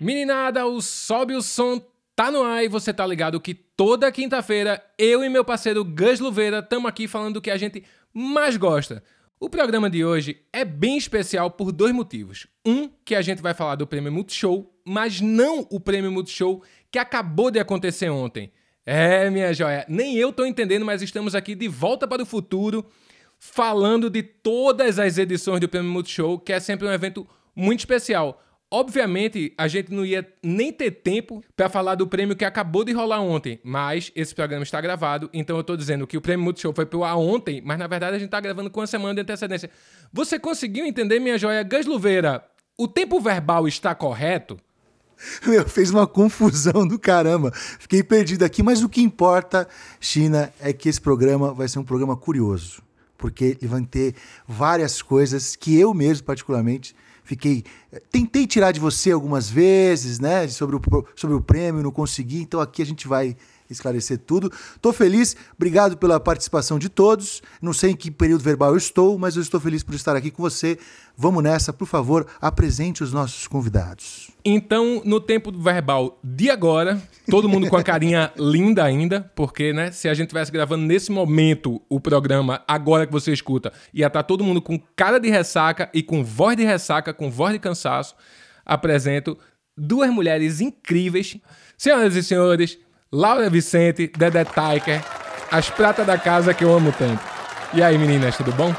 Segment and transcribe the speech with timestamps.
[0.00, 1.80] Meninada, o Sobe o Som
[2.14, 6.20] tá no ar e você tá ligado que toda quinta-feira eu e meu parceiro Gus
[6.20, 7.82] Luveira estamos aqui falando do que a gente
[8.12, 9.02] mais gosta.
[9.40, 12.46] O programa de hoje é bem especial por dois motivos.
[12.64, 16.98] Um, que a gente vai falar do Prêmio Multishow, mas não o Prêmio Multishow que
[16.98, 18.52] acabou de acontecer ontem.
[18.86, 22.84] É, minha joia, nem eu tô entendendo, mas estamos aqui de volta para o futuro,
[23.38, 28.42] falando de todas as edições do Prêmio Multishow, que é sempre um evento muito especial.
[28.70, 32.92] Obviamente, a gente não ia nem ter tempo para falar do prêmio que acabou de
[32.92, 36.72] rolar ontem, mas esse programa está gravado, então eu estou dizendo que o prêmio Multishow
[36.74, 39.20] foi pro ar ontem, mas na verdade a gente está gravando com uma semana de
[39.20, 39.70] antecedência.
[40.12, 41.62] Você conseguiu entender, minha joia?
[41.62, 42.44] Gas Luveira,
[42.76, 44.58] o tempo verbal está correto?
[45.46, 47.52] Meu, fez uma confusão do caramba.
[47.52, 49.68] Fiquei perdido aqui, mas o que importa,
[50.00, 52.82] China, é que esse programa vai ser um programa curioso.
[53.16, 54.14] Porque ele vai ter
[54.46, 57.64] várias coisas que eu mesmo, particularmente, fiquei.
[57.92, 60.46] Eh, tentei tirar de você algumas vezes, né?
[60.48, 60.80] Sobre o,
[61.16, 62.42] sobre o prêmio, não consegui.
[62.42, 63.36] Então aqui a gente vai
[63.68, 64.50] esclarecer tudo.
[64.80, 67.42] Tô feliz, obrigado pela participação de todos.
[67.60, 70.30] Não sei em que período verbal eu estou, mas eu estou feliz por estar aqui
[70.30, 70.78] com você.
[71.16, 74.30] Vamos nessa, por favor, apresente os nossos convidados.
[74.44, 79.92] Então, no tempo verbal de agora, todo mundo com a carinha linda ainda, porque, né,
[79.92, 84.22] se a gente tivesse gravando nesse momento o programa, agora que você escuta, ia estar
[84.22, 87.58] tá todo mundo com cara de ressaca e com voz de ressaca, com voz de
[87.60, 88.16] cansaço.
[88.66, 89.38] Apresento
[89.76, 91.36] duas mulheres incríveis.
[91.76, 92.78] Senhoras e senhores,
[93.12, 95.00] Laura Vicente, Dedé Taiker,
[95.50, 97.22] as pratas da casa que eu amo tanto.
[97.72, 98.74] E aí, meninas, tudo bom?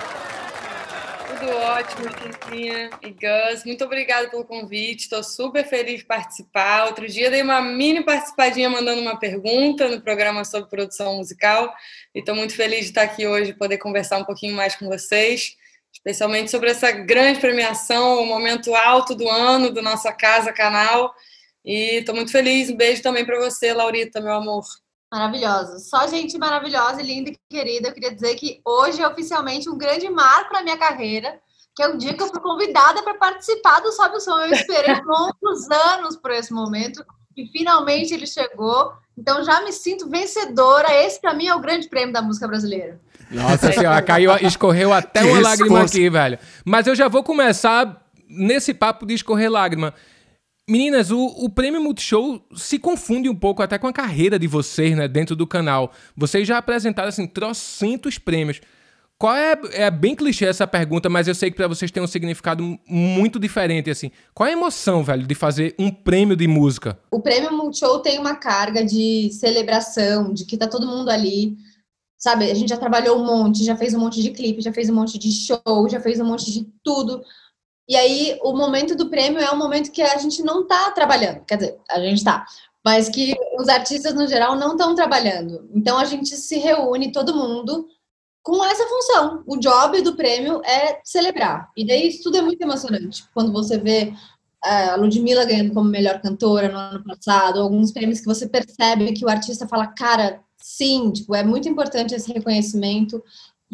[1.27, 3.63] Tudo ótimo, Chiquinha e Gus.
[3.65, 5.03] Muito obrigada pelo convite.
[5.03, 6.85] Estou super feliz de participar.
[6.85, 11.73] Outro dia dei uma mini participadinha mandando uma pergunta no programa sobre produção musical.
[12.13, 15.55] E estou muito feliz de estar aqui hoje poder conversar um pouquinho mais com vocês,
[15.93, 21.13] especialmente sobre essa grande premiação, o momento alto do ano do nossa casa canal
[21.65, 22.69] e estou muito feliz.
[22.69, 24.63] Um beijo também para você, Laurita, meu amor.
[25.11, 25.79] Maravilhosa.
[25.79, 27.87] Só gente maravilhosa, linda e querida.
[27.87, 31.39] Eu queria dizer que hoje é oficialmente um grande marco na minha carreira,
[31.75, 34.37] que é o dia que eu fui convidada para participar do Sobe o Som.
[34.39, 37.03] Eu esperei muitos anos por esse momento
[37.35, 38.93] e finalmente ele chegou.
[39.17, 40.93] Então já me sinto vencedora.
[40.93, 42.99] Esse para mim é o grande prêmio da música brasileira.
[43.31, 46.37] Nossa senhora, caiu, escorreu até uma lágrima aqui, velho.
[46.63, 49.93] Mas eu já vou começar nesse papo de escorrer lágrima.
[50.67, 54.97] Meninas, o, o prêmio Multishow se confunde um pouco até com a carreira de vocês,
[54.97, 55.91] né, dentro do canal.
[56.17, 58.59] Vocês já apresentaram, assim, trocentos prêmios.
[59.17, 62.07] Qual é, é bem clichê essa pergunta, mas eu sei que para vocês tem um
[62.07, 64.09] significado muito diferente, assim.
[64.33, 66.99] Qual é a emoção, velho, de fazer um prêmio de música?
[67.11, 71.55] O prêmio Multishow tem uma carga de celebração, de que tá todo mundo ali,
[72.17, 72.49] sabe?
[72.49, 74.95] A gente já trabalhou um monte, já fez um monte de clipe, já fez um
[74.95, 77.21] monte de show, já fez um monte de tudo
[77.87, 81.45] e aí, o momento do prêmio é um momento que a gente não está trabalhando,
[81.45, 82.45] quer dizer, a gente está,
[82.83, 85.69] mas que os artistas no geral não estão trabalhando.
[85.73, 87.87] Então, a gente se reúne, todo mundo,
[88.43, 89.43] com essa função.
[89.47, 91.71] O job do prêmio é celebrar.
[91.75, 93.25] E daí, isso tudo é muito emocionante.
[93.33, 94.13] Quando você vê
[94.63, 99.13] é, a Ludmilla ganhando como melhor cantora no ano passado, alguns prêmios que você percebe
[99.13, 103.23] que o artista fala, cara, sim, tipo, é muito importante esse reconhecimento.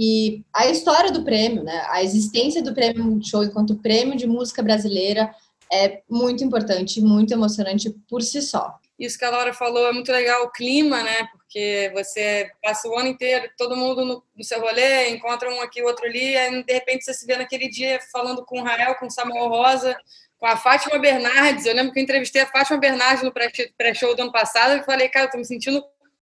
[0.04, 4.64] E a história do prêmio, né, a existência do prêmio Multishow enquanto prêmio de música
[4.64, 5.32] brasileira
[5.72, 8.80] é muito importante, muito emocionante por si só.
[8.98, 11.28] Isso que a Laura falou é muito legal, o clima, né?
[11.32, 15.84] Porque você passa o ano inteiro, todo mundo no, no seu rolê, encontra um aqui,
[15.84, 19.06] outro ali, e de repente você se vê naquele dia falando com o Rael, com
[19.06, 19.96] o Samuel Rosa,
[20.40, 21.68] com a Fátima Bernardes.
[21.68, 25.10] Eu lembro que eu entrevistei a Fátima Bernardes no pré-show do ano passado e falei,
[25.10, 25.84] cara, eu tô me sentindo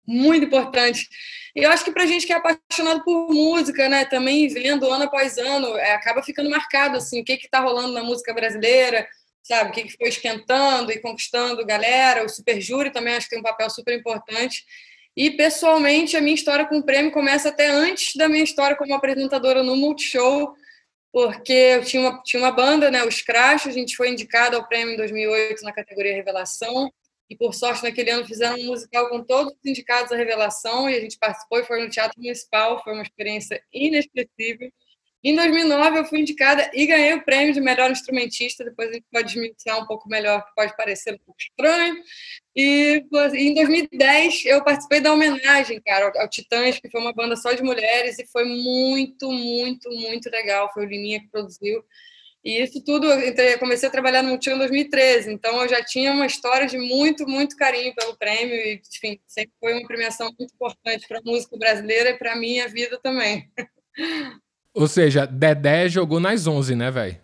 [0.06, 1.08] muito importante.
[1.54, 4.90] E eu acho que para a gente que é apaixonado por música, né, também vendo
[4.90, 9.06] ano após ano, é, acaba ficando marcado assim, o que está rolando na música brasileira,
[9.42, 12.24] sabe, o que, que foi esquentando e conquistando galera.
[12.24, 14.64] O Super Júri também acho que tem um papel super importante.
[15.14, 18.94] E pessoalmente, a minha história com o prêmio começa até antes da minha história como
[18.94, 20.54] apresentadora no Multishow,
[21.12, 24.66] porque eu tinha uma, tinha uma banda, né, os Crash, a gente foi indicado ao
[24.66, 26.90] prêmio em 2008 na categoria Revelação
[27.32, 30.94] e por sorte naquele ano fizeram um musical com todos os indicados à revelação e
[30.94, 34.70] a gente participou e foi no Teatro Municipal, foi uma experiência inesquecível.
[35.24, 39.06] Em 2009 eu fui indicada e ganhei o prêmio de melhor instrumentista, depois a gente
[39.10, 41.96] pode desmiuçar um pouco melhor, que pode parecer um pouco estranho.
[42.54, 43.02] E
[43.32, 47.62] em 2010 eu participei da homenagem, cara, ao Titãs, que foi uma banda só de
[47.62, 51.82] mulheres e foi muito, muito, muito legal, foi o Liminha que produziu.
[52.44, 56.12] E isso tudo, eu comecei a trabalhar no Multishow em 2013, então eu já tinha
[56.12, 60.52] uma história de muito, muito carinho pelo prêmio, e, enfim, sempre foi uma premiação muito
[60.52, 63.48] importante para a música brasileira e para a minha vida também.
[64.74, 67.20] Ou seja, Dedé jogou nas 11, né, velho?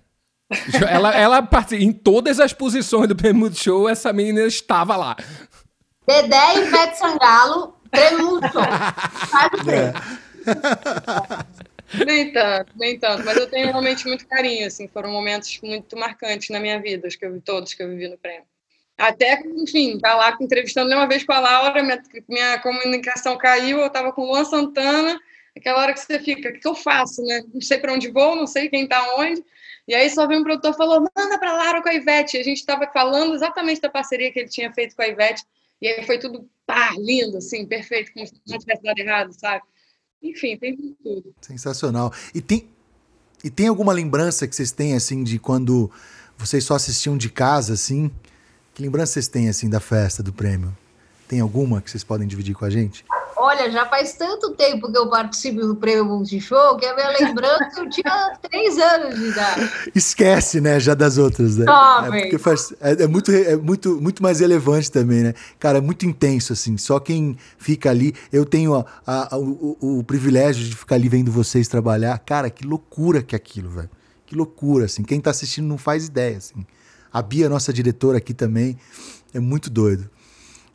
[0.88, 5.16] Ela, ela em todas as posições do prêmio Multishow, essa menina estava lá.
[6.06, 8.62] Dedé e Ivete Sangalo, prêmio Multishow.
[9.30, 9.94] Faz o prêmio.
[12.06, 16.50] Nem tanto, nem tanto, mas eu tenho realmente muito carinho, assim, foram momentos muito marcantes
[16.50, 18.44] na minha vida, os que eu vi todos que eu vivi no prêmio.
[18.96, 23.86] Até, enfim, tá lá entrevistando uma vez com a Laura, minha, minha comunicação caiu, eu
[23.86, 25.18] estava com o Luan Santana,
[25.56, 27.42] aquela hora que você fica, o que eu faço, né?
[27.52, 29.42] Não sei para onde vou, não sei quem está onde.
[29.86, 32.36] E aí só vem um produtor falou, manda para Laura com a Ivete.
[32.36, 35.44] E a gente estava falando exatamente da parceria que ele tinha feito com a Ivete.
[35.80, 39.62] E aí foi tudo pá, lindo, assim, perfeito, como se não tivesse dado errado, sabe?
[40.22, 41.34] Enfim, tem tudo.
[41.40, 42.12] Sensacional.
[42.34, 42.68] E tem,
[43.42, 45.90] e tem alguma lembrança que vocês têm, assim, de quando
[46.36, 48.10] vocês só assistiam de casa, assim?
[48.74, 50.76] Que lembrança vocês têm, assim, da festa, do prêmio?
[51.26, 53.04] Tem alguma que vocês podem dividir com a gente?
[53.40, 57.80] Olha, já faz tanto tempo que eu participo do Prêmio Multishow que a minha lembrança
[57.80, 59.70] eu tinha três anos de idade.
[59.94, 61.64] Esquece, né, já das outras, né?
[62.04, 65.34] é, porque faz, é, é, muito, é muito, muito mais relevante também, né?
[65.58, 66.76] Cara, é muito intenso, assim.
[66.76, 68.12] Só quem fica ali.
[68.32, 72.18] Eu tenho a, a, a, o, o privilégio de ficar ali vendo vocês trabalhar.
[72.18, 73.90] Cara, que loucura que é aquilo, velho.
[74.26, 75.04] Que loucura, assim.
[75.04, 76.66] Quem tá assistindo não faz ideia, assim.
[77.12, 78.76] A Bia, nossa diretora aqui também,
[79.32, 80.10] é muito doido.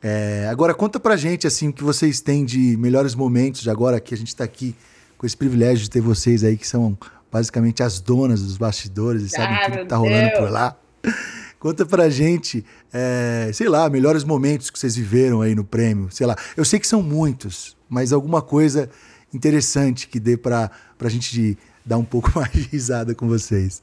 [0.04, 4.02] É, agora conta pra gente assim o que vocês têm de melhores momentos de agora
[4.02, 4.76] que a gente está aqui
[5.18, 6.98] com esse privilégio de ter vocês aí que são
[7.32, 10.76] basicamente as donas dos bastidores e sabem ah, tudo que tá rolando por lá.
[11.58, 16.28] Conta pra gente, é, sei lá, melhores momentos que vocês viveram aí no prêmio, sei
[16.28, 16.36] lá.
[16.58, 18.90] Eu sei que são muitos, mas alguma coisa
[19.34, 23.82] interessante que dê pra, pra gente dar um pouco mais de risada com vocês.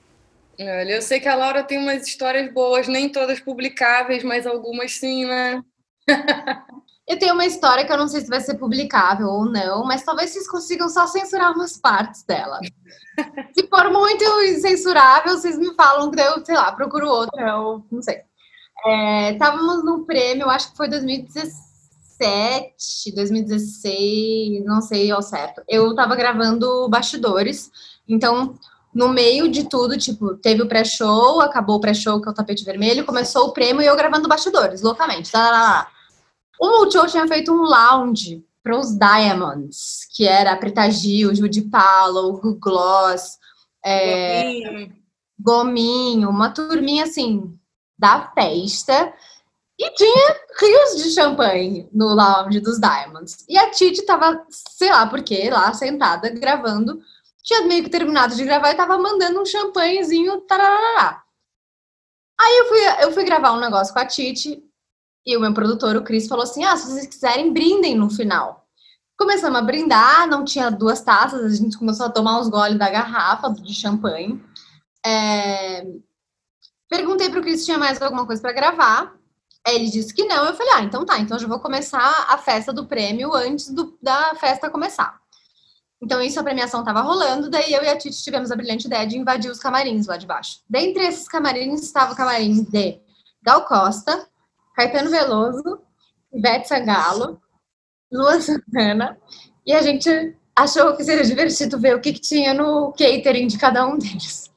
[0.58, 4.92] Olha, eu sei que a Laura tem umas histórias boas, nem todas publicáveis, mas algumas
[4.92, 5.64] sim, né?
[7.10, 10.04] Eu tenho uma história que eu não sei se vai ser publicável ou não, mas
[10.04, 12.60] talvez vocês consigam só censurar umas partes dela.
[13.52, 14.24] se for muito
[14.60, 18.20] censurável, vocês me falam que eu, sei lá, procuro outra, ou não sei.
[18.86, 25.64] É, estávamos no prêmio, acho que foi 2017, 2016, não sei ao certo.
[25.68, 27.72] Eu estava gravando bastidores,
[28.08, 28.54] então
[28.94, 32.64] no meio de tudo, tipo, teve o pré-show, acabou o pré-show, que é o tapete
[32.64, 35.30] vermelho, começou o prêmio e eu gravando bastidores, loucamente.
[35.30, 35.88] Tá.
[36.60, 41.62] O Multishow tinha feito um lounge para os Diamonds, que era a Preta Gil, Judy
[41.62, 43.38] Paulo, o Gloss,
[43.84, 44.92] é, Gominho.
[45.38, 47.58] Gominho, uma turminha assim
[47.98, 49.12] da festa.
[49.78, 53.46] E tinha rios de champanhe no lounge dos Diamonds.
[53.48, 57.00] E a Titi tava, sei lá por quê, lá sentada gravando.
[57.42, 60.40] Tinha meio que terminado de gravar e tava mandando um champanhezinho.
[60.42, 61.22] Tarará.
[62.40, 64.62] Aí eu fui, eu fui gravar um negócio com a Titi
[65.26, 68.66] e o meu produtor, o Cris, falou assim: ah, se vocês quiserem, brindem no final.
[69.16, 72.88] Começamos a brindar, não tinha duas taças, a gente começou a tomar uns goles da
[72.88, 74.42] garrafa de champanhe.
[75.04, 75.84] É...
[76.88, 79.14] Perguntei para o Cris se tinha mais alguma coisa para gravar.
[79.66, 80.46] Ele disse que não.
[80.46, 83.98] Eu falei: ah, então tá, então já vou começar a festa do prêmio antes do,
[84.00, 85.19] da festa começar.
[86.02, 89.06] Então, isso a premiação estava rolando, daí eu e a Titi tivemos a brilhante ideia
[89.06, 90.60] de invadir os camarins lá de baixo.
[90.68, 92.98] Dentre esses camarins estava o camarim de
[93.42, 94.26] Gal Costa,
[94.74, 95.80] Caetano Veloso,
[96.32, 97.40] Ivete Sangalo,
[98.10, 99.18] Lua Santana,
[99.66, 103.58] e a gente achou que seria divertido ver o que, que tinha no catering de
[103.58, 104.49] cada um deles.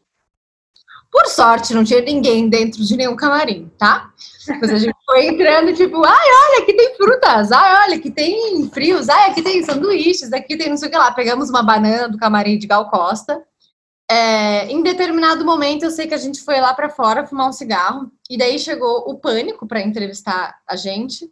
[1.14, 4.12] Por sorte, não tinha ninguém dentro de nenhum camarim, tá?
[4.60, 8.68] Mas a gente foi entrando, tipo, ai, olha, aqui tem frutas, ai, olha, aqui tem
[8.72, 11.12] frios, ai, aqui tem sanduíches, aqui tem não sei o que lá.
[11.12, 13.40] Pegamos uma banana do camarim de Gal Costa,
[14.10, 17.54] é, em determinado momento, eu sei que a gente foi lá para fora fumar um
[17.54, 21.32] cigarro, e daí chegou o pânico para entrevistar a gente.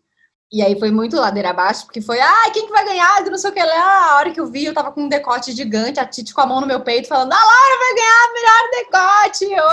[0.53, 3.23] E aí foi muito ladeira abaixo, porque foi, ah, quem que vai ganhar?
[3.23, 4.11] Não sei o que lá.
[4.11, 6.45] A hora que eu vi, eu tava com um decote gigante, a Titi com a
[6.45, 9.45] mão no meu peito, falando, a Laura vai ganhar melhor decote!
[9.45, 9.71] Eu,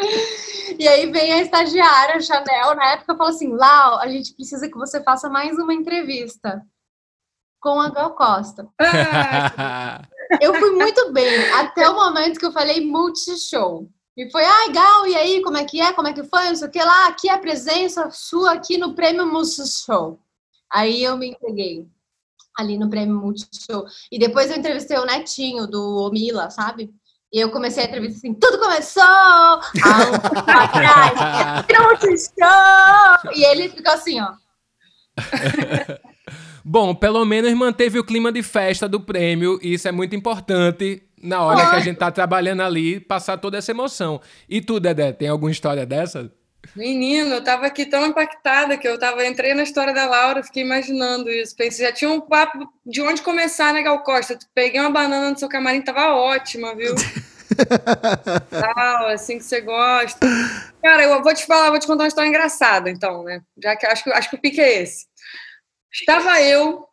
[0.00, 4.68] Ei, e aí vem a estagiária, Chanel, na época, falou assim, Lau, a gente precisa
[4.68, 6.62] que você faça mais uma entrevista
[7.58, 8.68] com a Gal Costa.
[10.42, 13.88] eu fui muito bem, até o momento que eu falei multishow.
[14.20, 15.94] E foi, ai, Gal, e aí, como é que é?
[15.94, 16.44] Como é que foi?
[16.44, 20.20] Não sei o que lá, aqui é a presença sua aqui no Prêmio Multishow.
[20.70, 21.88] Aí eu me entreguei
[22.54, 23.86] ali no Prêmio Multishow.
[24.12, 26.92] E depois eu entrevistei o netinho do Omila, sabe?
[27.32, 29.02] E eu comecei a entrevista assim, tudo começou
[30.46, 33.32] atrás, Multishow!
[33.34, 34.34] E ele ficou assim, ó.
[36.62, 41.09] Bom, pelo menos manteve o clima de festa do prêmio, e isso é muito importante
[41.22, 44.20] na hora que a gente tá trabalhando ali, passar toda essa emoção.
[44.48, 46.32] E tu, Dedé, tem alguma história dessa?
[46.76, 50.62] Menino, eu tava aqui tão impactada que eu tava, entrei na história da Laura, fiquei
[50.62, 51.56] imaginando isso.
[51.56, 54.38] Pensei, já tinha um papo de onde começar, né, Gal Costa?
[54.54, 56.94] Peguei uma banana no seu camarim, tava ótima, viu?
[58.50, 60.26] Tal, assim que você gosta.
[60.82, 63.42] Cara, eu vou te falar, vou te contar uma história engraçada, então, né?
[63.62, 65.06] Já que acho que, acho que o pique é esse.
[65.92, 66.86] Estava eu,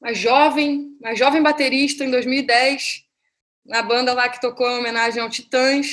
[0.00, 3.04] uma jovem, uma jovem baterista em 2010,
[3.64, 5.86] na banda lá que tocou em homenagem ao Titãs.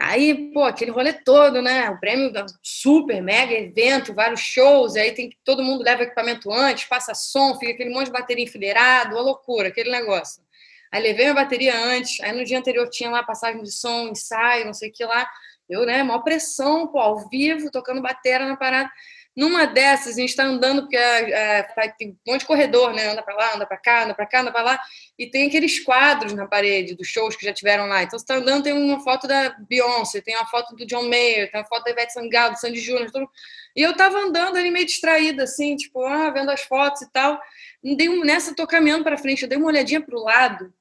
[0.00, 1.90] Aí, pô, aquele rolê todo, né?
[1.90, 2.32] O prêmio
[2.62, 7.58] super, mega evento, vários shows, aí tem que todo mundo leva equipamento antes, passa som,
[7.58, 10.42] fica aquele monte de bateria enfileirado, uma loucura, aquele negócio.
[10.90, 14.66] Aí levei a bateria antes, aí no dia anterior tinha lá passagem de som, ensaio,
[14.66, 15.26] não sei o que lá.
[15.68, 18.90] Eu, né, maior pressão, pô, ao vivo, tocando bateria na parada.
[19.34, 21.62] Numa dessas, a gente está andando, porque é, é,
[21.98, 23.08] tem um monte de corredor, né?
[23.08, 24.80] Anda para lá, anda para cá, anda para cá, anda para lá.
[25.18, 28.02] E tem aqueles quadros na parede dos shows que já tiveram lá.
[28.02, 31.50] Então, você está andando, tem uma foto da Beyoncé, tem uma foto do John Mayer,
[31.50, 33.10] tem uma foto da Ivete Sangalo, do Sandy Júnior.
[33.10, 33.26] Tudo.
[33.74, 37.40] E eu estava andando ali meio distraída, assim, tipo, ah, vendo as fotos e tal.
[37.82, 40.72] Dei um, nessa, tô caminhando para frente, eu dei uma olhadinha para o lado.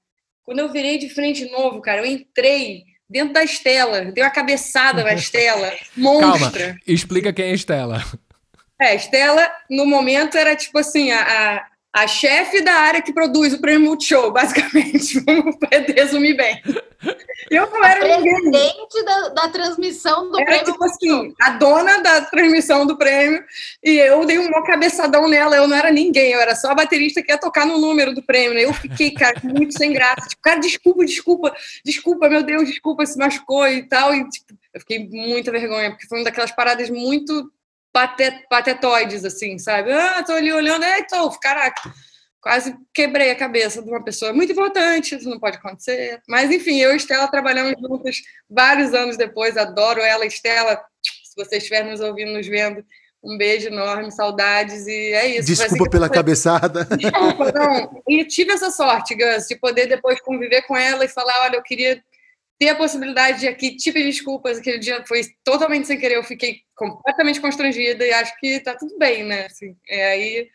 [0.43, 4.29] Quando eu virei de frente de novo, cara, eu entrei dentro da Estela, dei uma
[4.29, 6.67] cabeçada na Estela, monstra.
[6.67, 8.03] Calma, explica quem é a Estela.
[8.81, 13.53] É, Estela, no momento, era tipo assim, a, a, a chefe da área que produz
[13.53, 15.19] o prêmio Multishow, basicamente.
[15.21, 15.55] Vamos
[15.95, 16.59] resumir bem.
[17.51, 20.65] Eu não era a presidente da, da, transmissão do era, prêmio.
[20.65, 23.43] tipo assim, a dona da transmissão do prêmio,
[23.83, 25.55] e eu dei um cabeçadão nela.
[25.55, 28.23] Eu não era ninguém, eu era só a baterista que ia tocar no número do
[28.23, 28.55] prêmio.
[28.55, 28.65] Né?
[28.65, 30.27] Eu fiquei, cara, muito sem graça.
[30.27, 34.15] Tipo, cara, desculpa, desculpa, desculpa, meu Deus, desculpa, se machucou e tal.
[34.15, 37.51] E, tipo, eu fiquei muita vergonha, porque foi uma daquelas paradas muito
[37.91, 39.91] patet, patetoides, assim, sabe?
[39.91, 41.93] Ah, tô ali olhando, é, tô, caraca,
[42.41, 46.21] quase quebrei a cabeça de uma pessoa muito importante, isso não pode acontecer.
[46.27, 48.17] Mas, enfim, eu e Estela trabalhamos juntas
[48.49, 50.81] vários anos depois, adoro ela, Estela,
[51.23, 52.83] se você estiver nos ouvindo, nos vendo,
[53.23, 55.47] um beijo enorme, saudades, e é isso.
[55.47, 56.15] Desculpa pela foi...
[56.15, 56.85] cabeçada.
[56.97, 58.01] Desculpa, não.
[58.07, 61.63] E tive essa sorte, Gus, de poder depois conviver com ela e falar, olha, eu
[61.63, 62.03] queria
[62.61, 66.23] ter a possibilidade de aqui te pedir desculpas, aquele dia foi totalmente sem querer, eu
[66.23, 69.47] fiquei completamente constrangida e acho que tá tudo bem, né?
[69.47, 70.47] Assim, é, aí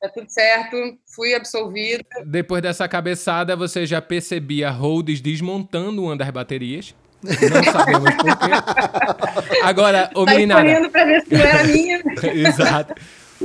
[0.00, 0.74] tá tudo certo,
[1.14, 2.02] fui absolvida.
[2.24, 6.94] Depois dessa cabeçada, você já percebia Rhodes desmontando uma das baterias?
[7.22, 9.60] Não sabemos por quê.
[9.62, 10.62] Agora, ô meninada...
[10.62, 12.02] correndo pra ver se não era minha.
[12.48, 12.94] Exato.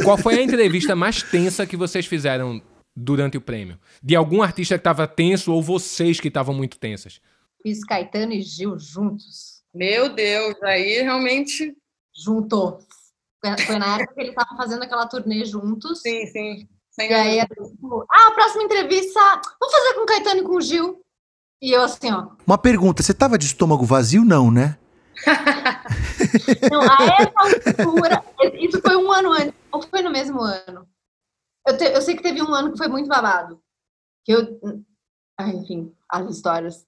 [0.02, 2.62] Qual foi a entrevista mais tensa que vocês fizeram
[2.96, 3.78] durante o prêmio?
[4.02, 7.20] De algum artista que estava tenso ou vocês que estavam muito tensas?
[7.66, 9.64] Fiz Caetano e Gil juntos.
[9.74, 11.76] Meu Deus, aí realmente.
[12.16, 12.78] Juntou.
[13.66, 16.00] Foi na época que eles estavam fazendo aquela turnê juntos.
[16.02, 16.70] Sim, sim.
[16.92, 19.20] Sem e aí tipo, ah, a próxima entrevista,
[19.60, 21.02] vamos fazer com Caetano e com o Gil.
[21.60, 22.28] E eu assim, ó.
[22.46, 24.78] Uma pergunta, você tava de estômago vazio, não, né?
[26.72, 28.24] não, a essa altura,
[28.60, 30.88] isso foi um ano antes, ou foi no mesmo ano?
[31.68, 33.60] Eu, te, eu sei que teve um ano que foi muito babado.
[34.24, 34.60] Que eu.
[35.38, 36.86] Ah, enfim, as histórias.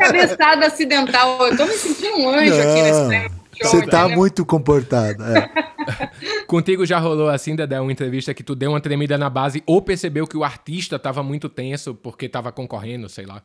[0.00, 1.46] Cabeçada acidental.
[1.46, 3.38] Eu tô me sentindo um anjo Não, aqui nesse prêmio.
[3.60, 5.22] Você tá muito comportado.
[5.24, 5.50] É.
[6.46, 9.82] Contigo já rolou assim, Dedé, uma entrevista que tu deu uma tremida na base ou
[9.82, 13.42] percebeu que o artista tava muito tenso porque tava concorrendo, sei lá?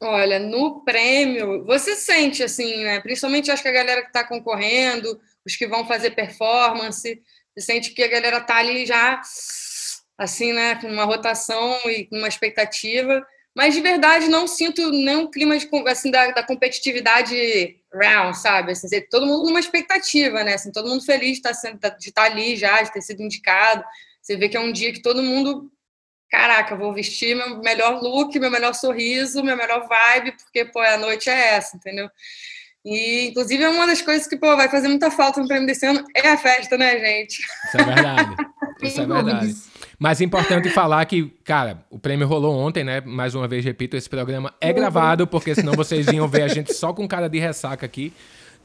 [0.00, 3.00] Olha, no prêmio, você sente assim, né?
[3.00, 7.22] Principalmente acho que a galera que tá concorrendo, os que vão fazer performance,
[7.54, 9.20] você sente que a galera tá ali já
[10.18, 15.30] assim, né, com uma rotação e com uma expectativa mas de verdade não sinto nenhum
[15.30, 18.72] clima de, assim, da, da competitividade round, sabe?
[18.72, 20.54] Assim, todo mundo numa expectativa, né?
[20.54, 23.84] Assim, todo mundo feliz de estar, tá de estar ali já, de ter sido indicado.
[24.20, 25.70] Você vê que é um dia que todo mundo,
[26.30, 30.96] caraca, vou vestir meu melhor look, meu melhor sorriso, meu melhor vibe, porque pô, a
[30.96, 32.08] noite é essa, entendeu?
[32.84, 35.86] E, inclusive, é uma das coisas que pô, vai fazer muita falta no prêmio desse
[35.86, 37.38] ano é a festa, né, gente?
[37.66, 38.36] Isso é verdade.
[38.82, 39.71] Isso é verdade.
[40.02, 43.00] Mas é importante falar que, cara, o prêmio rolou ontem, né?
[43.02, 46.74] Mais uma vez, repito, esse programa é gravado, porque senão vocês iam ver a gente
[46.74, 48.12] só com cara de ressaca aqui,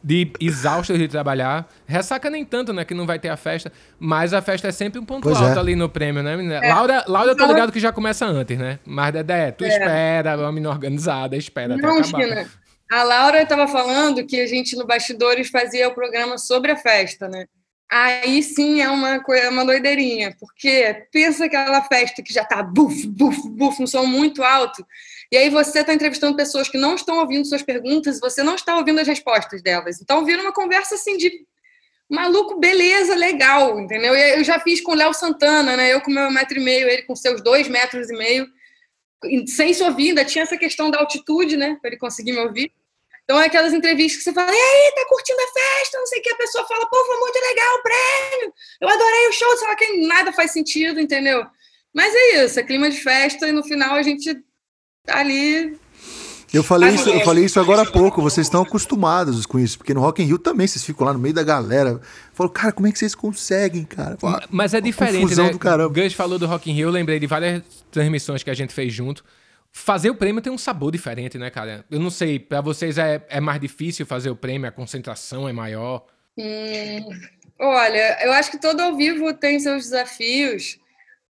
[0.04, 1.72] de exaustos de trabalhar.
[1.86, 2.84] Ressaca nem tanto, né?
[2.84, 5.58] Que não vai ter a festa, mas a festa é sempre um ponto pois alto
[5.58, 5.60] é.
[5.60, 6.60] ali no prêmio, né?
[6.60, 6.74] É.
[6.74, 8.80] Laura, Laura, eu tô ligado que já começa antes, né?
[8.84, 9.68] Mas, Dedé, tu é.
[9.68, 12.24] espera, uma menina organizada, espera não, até acabar.
[12.24, 12.50] China.
[12.92, 17.28] A Laura estava falando que a gente no Bastidores fazia o programa sobre a festa,
[17.28, 17.46] né?
[17.90, 23.08] Aí sim é uma, coisa, uma doideirinha, porque pensa aquela festa que já está buf,
[23.08, 24.86] buf, buf, um som muito alto,
[25.32, 28.78] e aí você está entrevistando pessoas que não estão ouvindo suas perguntas, você não está
[28.78, 30.02] ouvindo as respostas delas.
[30.02, 31.46] Então vira uma conversa assim de
[32.10, 34.16] maluco, beleza, legal, entendeu?
[34.16, 35.94] Eu já fiz com o Léo Santana, né?
[35.94, 38.48] Eu com meu metro e meio, ele com seus dois metros e meio.
[39.48, 41.78] sem se ouvir, ainda tinha essa questão da altitude, né?
[41.82, 42.72] Para ele conseguir me ouvir.
[43.28, 46.00] Então, é aquelas entrevistas que você fala, e aí, tá curtindo a festa?
[46.00, 49.28] Não sei o que, a pessoa fala, pô, foi muito legal o prêmio, eu adorei
[49.28, 51.46] o show, sei lá, que nada faz sentido, entendeu?
[51.94, 54.34] Mas é isso, é clima de festa e no final a gente
[55.06, 55.78] tá ali
[56.54, 59.94] eu falei, isso, eu falei isso agora há pouco, vocês estão acostumados com isso, porque
[59.94, 62.00] no Rock in Rio também vocês ficam lá no meio da galera.
[62.34, 64.18] Falou, cara, como é que vocês conseguem, cara?
[64.18, 65.50] Falo, Mas é diferente, né?
[65.50, 65.94] Do caramba.
[65.94, 68.94] Gus falou do Rock in Rio, eu lembrei de várias transmissões que a gente fez
[68.94, 69.26] junto.
[69.78, 71.86] Fazer o prêmio tem um sabor diferente, né, cara?
[71.90, 75.54] Eu não sei, para vocês é, é mais difícil fazer o prêmio, a concentração é
[75.54, 76.06] maior?
[76.38, 77.10] Hum,
[77.60, 80.80] olha, eu acho que todo ao vivo tem seus desafios.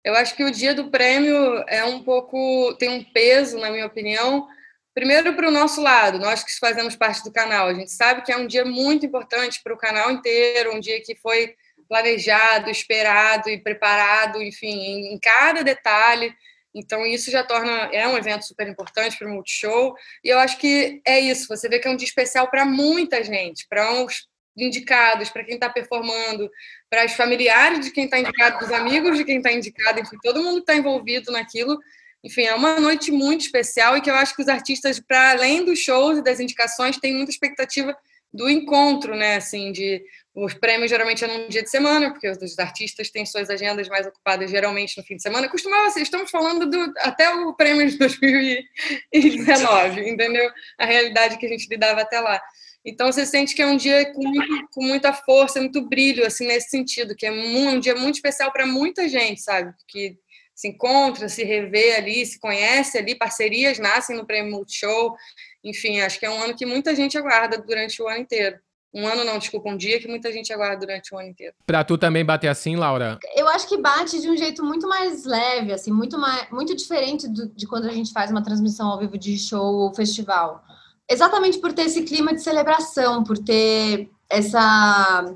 [0.04, 2.74] Eu acho que o dia do prêmio é um pouco.
[2.80, 4.48] tem um peso, na minha opinião,
[4.94, 8.34] Primeiro, para o nosso lado, nós que fazemos parte do canal, a gente sabe que
[8.34, 11.56] é um dia muito importante para o canal inteiro, um dia que foi
[11.88, 16.36] planejado, esperado e preparado, enfim, em cada detalhe.
[16.74, 17.72] Então, isso já torna.
[17.92, 19.96] É um evento super importante para o Multishow.
[20.24, 21.48] E eu acho que é isso.
[21.48, 25.56] Você vê que é um dia especial para muita gente, para os indicados, para quem
[25.56, 26.50] está performando,
[26.90, 30.44] para os familiares de quem está indicado, dos amigos de quem está indicado, enfim, todo
[30.44, 31.80] mundo está envolvido naquilo.
[32.24, 35.64] Enfim, é uma noite muito especial e que eu acho que os artistas, para além
[35.64, 37.96] dos shows e das indicações, têm muita expectativa
[38.34, 39.38] do encontro, né?
[39.38, 40.04] Assim, de
[40.44, 44.08] os prêmios geralmente é num dia de semana, porque os artistas têm suas agendas mais
[44.08, 45.50] ocupadas geralmente no fim de semana.
[45.50, 47.98] Costumava ser, estamos falando do até o prêmio de
[49.12, 50.50] 2019, entendeu?
[50.78, 52.42] A realidade que a gente lidava até lá.
[52.86, 56.48] Então você sente que é um dia com, muito, com muita força, muito brilho, assim,
[56.48, 59.74] nesse sentido, que é um, um dia muito especial para muita gente, sabe?
[59.88, 60.18] Que
[60.56, 65.16] se encontra, se revê ali, se conhece ali, parcerias nascem no Prêmio Multishow.
[65.64, 68.58] Enfim, acho que é um ano que muita gente aguarda durante o ano inteiro.
[68.94, 71.54] Um ano não, desculpa, um dia que muita gente aguarda durante o ano inteiro.
[71.66, 73.20] Pra tu também bater assim, Laura?
[73.36, 77.28] Eu acho que bate de um jeito muito mais leve, assim, muito, mais, muito diferente
[77.28, 80.64] do, de quando a gente faz uma transmissão ao vivo de show ou festival.
[81.08, 85.36] Exatamente por ter esse clima de celebração, por ter essa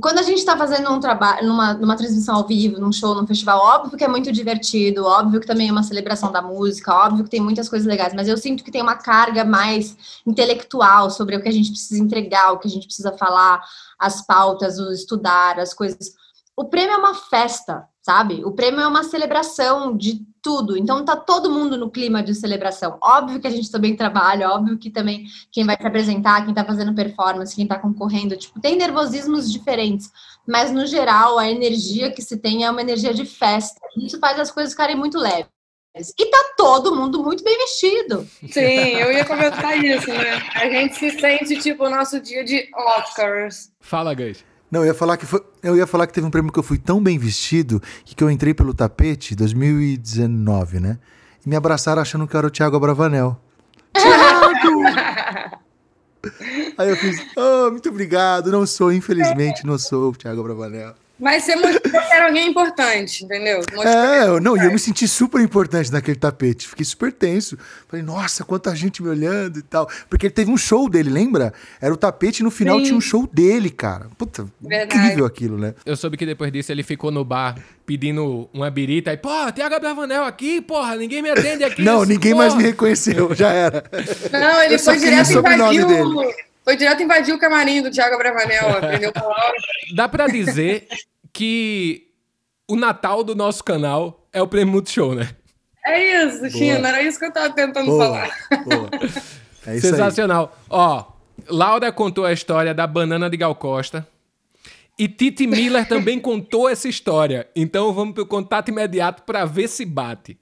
[0.00, 3.26] quando a gente está fazendo um trabalho, numa, numa transmissão ao vivo, num show, num
[3.26, 7.24] festival, óbvio que é muito divertido, óbvio que também é uma celebração da música, óbvio
[7.24, 9.96] que tem muitas coisas legais, mas eu sinto que tem uma carga mais
[10.26, 13.62] intelectual sobre o que a gente precisa entregar, o que a gente precisa falar,
[13.98, 16.12] as pautas, o estudar, as coisas.
[16.56, 18.44] O prêmio é uma festa, sabe?
[18.44, 20.78] O prêmio é uma celebração de tudo.
[20.78, 22.96] Então tá todo mundo no clima de celebração.
[23.02, 26.64] Óbvio que a gente também trabalha, óbvio que também quem vai se apresentar, quem tá
[26.64, 30.10] fazendo performance, quem tá concorrendo, tipo, tem nervosismos diferentes,
[30.46, 33.78] mas no geral a energia que se tem é uma energia de festa.
[33.98, 35.50] Isso faz as coisas ficarem muito leves.
[36.18, 38.26] E tá todo mundo muito bem vestido.
[38.50, 40.48] Sim, eu ia comentar isso, né?
[40.54, 43.70] A gente se sente tipo o nosso dia de Oscars.
[43.80, 44.46] Fala, Gage.
[44.70, 46.62] Não, eu ia falar que foi, eu ia falar que teve um prêmio que eu
[46.62, 50.98] fui tão bem vestido que, que eu entrei pelo tapete 2019, né?
[51.44, 53.40] E me abraçaram achando que era o Thiago Abravanel.
[53.94, 54.82] Thiago!
[56.76, 60.94] Aí eu fiz, oh, muito obrigado, não sou, infelizmente, não sou o Thiago Abravanel.
[61.18, 63.58] Mas você mostrou que era alguém importante, entendeu?
[63.74, 66.68] Mostrou é, não, e eu me senti super importante naquele tapete.
[66.68, 67.58] Fiquei super tenso.
[67.88, 69.88] Falei, nossa, quanta gente me olhando e tal.
[70.08, 71.52] Porque ele teve um show dele, lembra?
[71.80, 72.84] Era o tapete e no final Sim.
[72.84, 74.06] tinha um show dele, cara.
[74.16, 74.96] Puta, Verdade.
[74.96, 75.74] incrível aquilo, né?
[75.84, 79.64] Eu soube que depois disso ele ficou no bar pedindo uma birita e, pô, tem
[79.64, 81.82] a Gabriel Vanel aqui, porra, ninguém me atende aqui.
[81.82, 82.44] não, ninguém porra.
[82.44, 83.82] mais me reconheceu, já era.
[84.30, 86.47] Não, ele eu foi direto invadir o...
[86.68, 89.54] Foi direto invadir o camarim do Thiago Bravanel, aprendeu palavra.
[89.96, 90.86] Dá pra dizer
[91.32, 92.08] que
[92.68, 95.30] o Natal do nosso canal é o Prêmio Multishow, né?
[95.86, 98.04] É isso, China, era isso que eu tava tentando Boa.
[98.04, 98.64] falar.
[98.66, 98.90] Boa.
[99.66, 100.54] É isso Sensacional.
[100.64, 100.66] Aí.
[100.68, 101.04] Ó,
[101.48, 104.06] Laura contou a história da banana de Gal Costa.
[104.98, 107.48] E Titi Miller também contou essa história.
[107.56, 110.38] Então vamos pro contato imediato para ver se bate.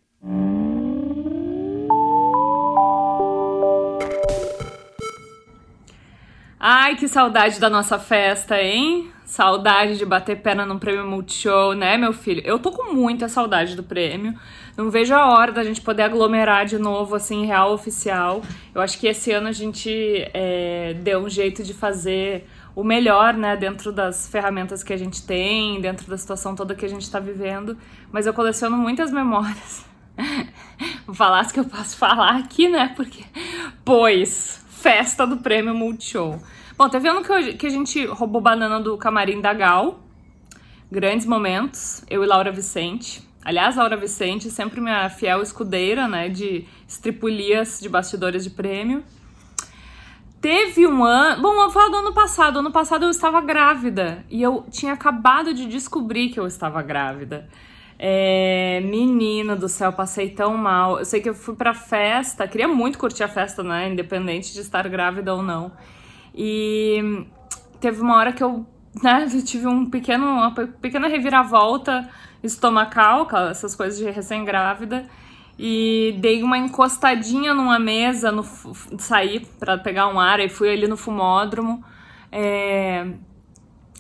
[6.69, 9.09] Ai, que saudade da nossa festa, hein?
[9.25, 12.43] Saudade de bater perna num prêmio Multishow, né, meu filho?
[12.45, 14.35] Eu tô com muita saudade do prêmio.
[14.77, 18.43] Não vejo a hora da gente poder aglomerar de novo, assim, real oficial.
[18.75, 19.89] Eu acho que esse ano a gente
[20.35, 25.25] é, deu um jeito de fazer o melhor, né, dentro das ferramentas que a gente
[25.25, 27.79] tem, dentro da situação toda que a gente tá vivendo.
[28.11, 29.85] Mas eu coleciono muitas memórias.
[31.07, 32.93] Vou falar as que eu posso falar aqui, né?
[32.97, 33.23] Porque,
[33.85, 36.41] pois, festa do prêmio Multishow.
[36.79, 39.99] Bom, teve ano que, que a gente roubou banana do camarim da Gal.
[40.93, 43.27] Grandes momentos, eu e Laura Vicente.
[43.43, 49.03] Aliás, Laura Vicente, sempre minha fiel escudeira, né, de estripulias de bastidores de prêmio.
[50.39, 51.41] Teve um ano.
[51.41, 52.59] Bom, eu vou falar do ano passado.
[52.59, 57.49] Ano passado eu estava grávida e eu tinha acabado de descobrir que eu estava grávida.
[57.99, 60.99] É, menino do céu, passei tão mal.
[60.99, 63.89] Eu sei que eu fui pra festa, queria muito curtir a festa, né?
[63.89, 65.73] Independente de estar grávida ou não.
[66.37, 67.27] E
[67.81, 68.67] teve uma hora que eu,
[69.03, 72.09] né, tive um pequeno, uma pequena reviravolta
[72.43, 75.07] estomacal, essas coisas de recém-grávida.
[75.59, 78.45] E dei uma encostadinha numa mesa, no,
[78.99, 81.83] saí para pegar um ar e fui ali no fumódromo.
[82.31, 83.07] É,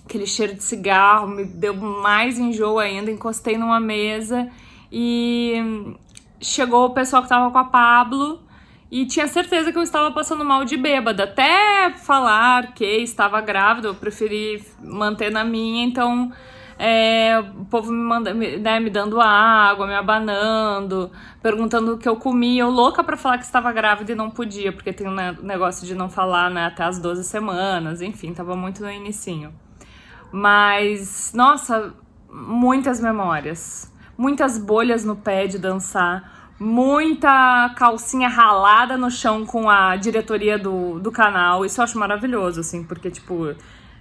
[0.04, 3.10] aquele cheiro de cigarro me deu mais enjoo ainda.
[3.10, 4.50] Encostei numa mesa
[4.92, 5.96] e
[6.38, 8.45] chegou o pessoal que tava com a Pablo
[8.90, 11.24] e tinha certeza que eu estava passando mal de bêbada.
[11.24, 16.32] Até falar que estava grávida, eu preferi manter na minha, então
[16.78, 21.10] é, o povo me, manda, né, me dando água, me abanando,
[21.42, 22.62] perguntando o que eu comia.
[22.62, 25.94] Eu louca para falar que estava grávida e não podia, porque tem um negócio de
[25.94, 29.52] não falar né, até as 12 semanas, enfim, tava muito no inicinho.
[30.30, 31.94] Mas, nossa,
[32.30, 33.92] muitas memórias.
[34.18, 36.35] Muitas bolhas no pé de dançar.
[36.58, 41.64] Muita calcinha ralada no chão com a diretoria do, do canal.
[41.64, 43.54] Isso eu acho maravilhoso, assim, porque, tipo,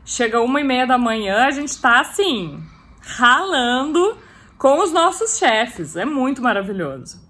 [0.05, 2.63] chega uma e meia da manhã, a gente tá assim,
[3.01, 4.17] ralando
[4.57, 5.95] com os nossos chefes.
[5.95, 7.21] É muito maravilhoso.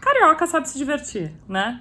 [0.00, 1.80] Carioca sabe se divertir, né?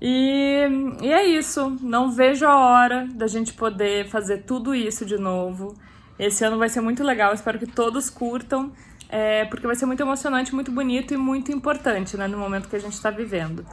[0.00, 0.66] E,
[1.02, 1.76] e é isso.
[1.80, 5.74] Não vejo a hora da gente poder fazer tudo isso de novo.
[6.18, 7.32] Esse ano vai ser muito legal.
[7.34, 8.72] Espero que todos curtam.
[9.12, 12.28] É, porque vai ser muito emocionante, muito bonito e muito importante, né?
[12.28, 13.66] No momento que a gente tá vivendo.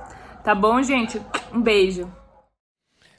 [0.43, 1.21] Tá bom, gente?
[1.53, 2.11] Um beijo.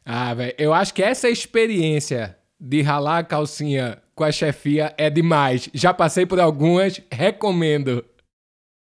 [0.05, 5.09] Ah, velho, eu acho que essa experiência de ralar a calcinha com a chefia é
[5.09, 5.69] demais.
[5.73, 8.05] Já passei por algumas, recomendo.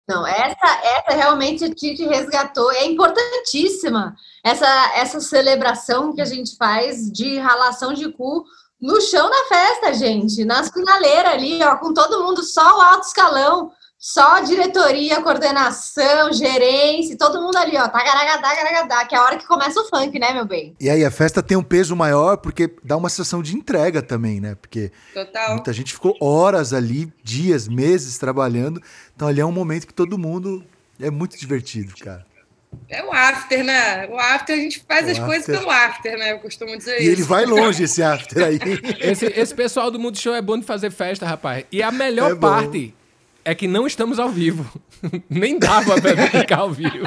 [0.08, 6.56] Não, essa, essa realmente a Titi resgatou, é importantíssima essa, essa celebração que a gente
[6.56, 8.44] faz de ralação de cu
[8.82, 13.06] no chão da festa, gente, nas finaleiras ali, ó, com todo mundo só o alto
[13.06, 19.38] escalão, só diretoria, coordenação, gerência, todo mundo ali, ó, tagaragadá, tagaragadá, que é a hora
[19.38, 20.74] que começa o funk, né, meu bem?
[20.80, 24.40] E aí a festa tem um peso maior porque dá uma sensação de entrega também,
[24.40, 24.56] né?
[24.56, 25.52] Porque Total.
[25.52, 28.82] muita gente ficou horas ali, dias, meses trabalhando.
[29.14, 30.64] Então ali é um momento que todo mundo
[31.00, 32.26] é muito divertido, cara.
[32.88, 34.06] É o after, né?
[34.08, 35.26] O after, a gente faz o as after.
[35.26, 36.32] coisas pelo after, né?
[36.32, 37.08] Eu costumo dizer e isso.
[37.08, 38.58] E ele vai longe, esse after aí.
[39.00, 41.64] esse, esse pessoal do Multishow é bom de fazer festa, rapaz.
[41.72, 42.94] E a melhor é parte
[43.44, 44.70] é que não estamos ao vivo.
[45.28, 47.06] Nem dava pra ficar ao vivo.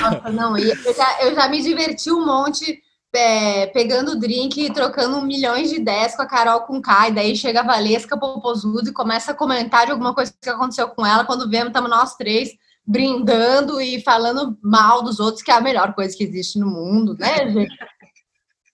[0.00, 2.82] Nossa, não, eu já, eu já me diverti um monte
[3.14, 7.36] é, pegando drink e trocando milhões de ideias com a Carol com K, e daí
[7.36, 11.24] chega a Valesca Popozudo e começa a comentar de alguma coisa que aconteceu com ela.
[11.24, 12.50] Quando vemos, estamos nós três
[12.86, 17.16] brindando e falando mal dos outros, que é a melhor coisa que existe no mundo,
[17.18, 17.74] né, gente?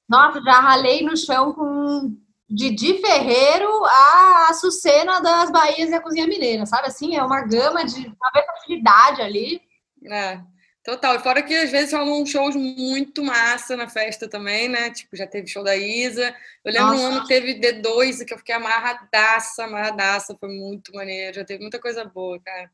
[0.09, 2.17] Nossa, já ralei no chão com
[2.49, 6.89] Didi Ferreiro a Açucena das Bahias e a Cozinha Mineira, sabe?
[6.89, 9.63] Assim, é uma gama de uma versatilidade ali.
[10.11, 10.41] É,
[10.83, 11.15] total.
[11.15, 14.91] E fora que às vezes rolam shows muito massa na festa também, né?
[14.91, 16.35] Tipo, já teve show da Isa.
[16.65, 17.03] Eu lembro Nossa.
[17.03, 20.37] um ano que teve D2 que eu fiquei amarradaça, amarradaça.
[20.41, 21.37] Foi muito maneiro.
[21.37, 22.69] Já teve muita coisa boa, cara.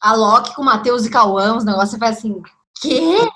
[0.00, 2.40] A Loki com Matheus e Cauã, os negócios, você faz assim,
[2.80, 3.28] quê?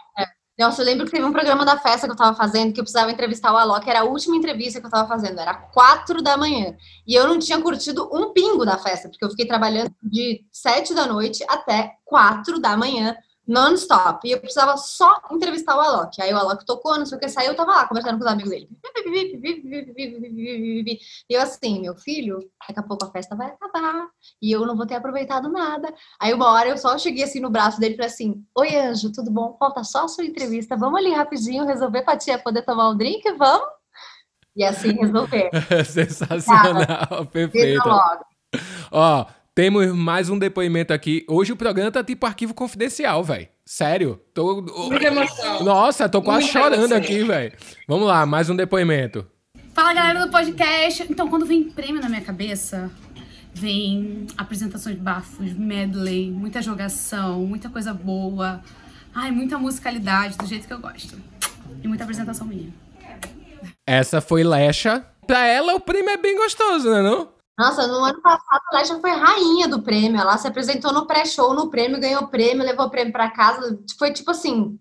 [0.59, 2.85] Nossa, eu lembro que teve um programa da festa que eu tava fazendo, que eu
[2.85, 6.37] precisava entrevistar o Alok, era a última entrevista que eu tava fazendo, era quatro da
[6.37, 6.77] manhã.
[7.07, 10.93] E eu não tinha curtido um pingo da festa, porque eu fiquei trabalhando de sete
[10.93, 13.17] da noite até quatro da manhã,
[13.51, 14.27] non-stop.
[14.27, 16.23] E eu precisava só entrevistar o Alok.
[16.23, 18.31] Aí o Alok tocou, não sei o que, saiu, eu tava lá conversando com os
[18.31, 18.69] amigos dele.
[21.29, 24.09] E eu assim, meu filho, daqui a pouco a festa vai acabar
[24.41, 25.93] e eu não vou ter aproveitado nada.
[26.21, 29.13] Aí uma hora eu só cheguei assim no braço dele e falei assim: Oi, anjo,
[29.13, 29.57] tudo bom?
[29.59, 30.77] Falta só a sua entrevista.
[30.77, 33.31] Vamos ali rapidinho resolver pra tia poder tomar um drink?
[33.33, 33.69] Vamos?
[34.55, 35.51] E assim resolver.
[35.85, 37.83] Sensacional, perfeito.
[38.93, 41.25] Ó, temos mais um depoimento aqui.
[41.29, 43.49] Hoje o programa tá tipo arquivo confidencial, velho.
[43.65, 44.21] Sério.
[44.35, 44.63] Tô...
[44.63, 45.63] Muita emoção.
[45.65, 46.99] Nossa, tô quase Muita chorando emoção.
[46.99, 47.53] aqui, velho.
[47.87, 49.27] Vamos lá, mais um depoimento.
[49.75, 51.07] Fala, galera do podcast.
[51.09, 52.91] Então, quando vem prêmio na minha cabeça,
[53.55, 58.61] vem apresentações de bafos, medley, muita jogação, muita coisa boa.
[59.15, 61.17] Ai, muita musicalidade, do jeito que eu gosto.
[61.83, 62.73] E muita apresentação minha.
[63.87, 65.05] Essa foi Lecha.
[65.27, 67.29] Pra ela, o prêmio é bem gostoso, né, não?
[67.61, 70.19] Nossa, no ano passado a Lesha foi rainha do prêmio.
[70.19, 73.79] Ela se apresentou no pré-show, no prêmio, ganhou prêmio, levou o prêmio para casa.
[73.99, 74.79] Foi tipo assim,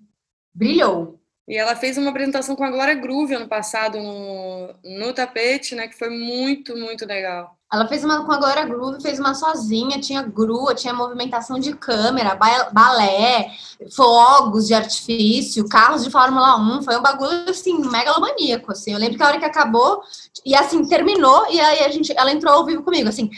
[0.55, 1.18] brilhou.
[1.49, 5.87] E ela fez uma apresentação com a Glória Groove ano passado no, no tapete, né?
[5.87, 7.57] Que foi muito, muito legal.
[7.73, 11.73] Ela fez uma com a Glória Groove, fez uma sozinha, tinha grua, tinha movimentação de
[11.75, 13.51] câmera, balé,
[13.95, 18.93] fogos de artifício, carros de Fórmula 1, foi um bagulho assim, megalomaníaco, assim.
[18.93, 20.03] Eu lembro que a hora que acabou,
[20.45, 23.29] e assim, terminou, e aí a gente, ela entrou ao vivo comigo, assim,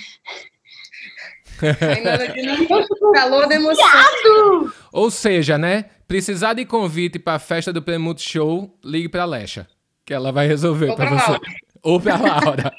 [3.13, 4.71] calor da emoção.
[4.91, 5.85] Ou seja, né?
[6.07, 9.67] Precisar de convite pra festa do Prêmio Multishow, ligue pra Lecha.
[10.05, 11.31] Que ela vai resolver pra você.
[11.31, 11.41] Laura.
[11.83, 12.71] Ou pra Laura.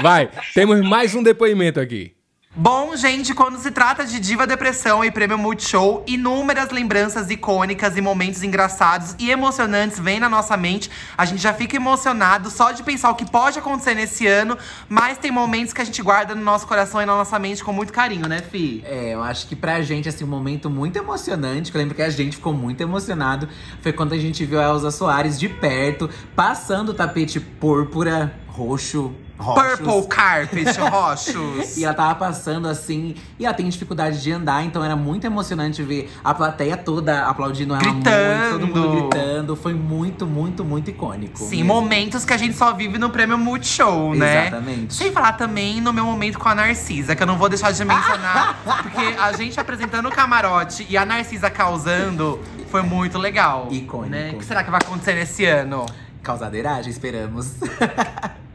[0.00, 2.14] Vai, temos mais um depoimento aqui.
[2.54, 8.02] Bom, gente, quando se trata de Diva Depressão e Prêmio Multishow, inúmeras lembranças icônicas e
[8.02, 10.90] momentos engraçados e emocionantes vêm na nossa mente.
[11.16, 15.16] A gente já fica emocionado só de pensar o que pode acontecer nesse ano, mas
[15.16, 17.90] tem momentos que a gente guarda no nosso coração e na nossa mente com muito
[17.90, 18.84] carinho, né, Fi?
[18.84, 22.02] É, eu acho que pra gente, assim, um momento muito emocionante, que eu lembro que
[22.02, 23.48] a gente ficou muito emocionado,
[23.80, 29.14] foi quando a gente viu a Elza Soares de perto, passando o tapete púrpura, roxo,
[29.42, 31.76] Purple Carpet Roxos.
[31.76, 35.82] E ela tava passando assim, e ela tem dificuldade de andar, então era muito emocionante
[35.82, 38.10] ver a plateia toda aplaudindo ela muito,
[38.50, 39.08] todo mundo Gritando.
[39.08, 39.56] gritando.
[39.56, 41.38] Foi muito, muito, muito icônico.
[41.38, 41.74] Sim, mesmo.
[41.74, 44.48] momentos que a gente só vive no Prêmio Multishow, né?
[44.48, 44.94] Exatamente.
[44.94, 47.84] Sem falar também no meu momento com a Narcisa, que eu não vou deixar de
[47.84, 53.68] mencionar, porque a gente apresentando o camarote e a Narcisa causando foi muito legal.
[53.70, 54.10] Icônico.
[54.10, 54.32] Né?
[54.34, 55.86] O que será que vai acontecer nesse ano?
[56.22, 57.54] Causadeiragem, esperamos.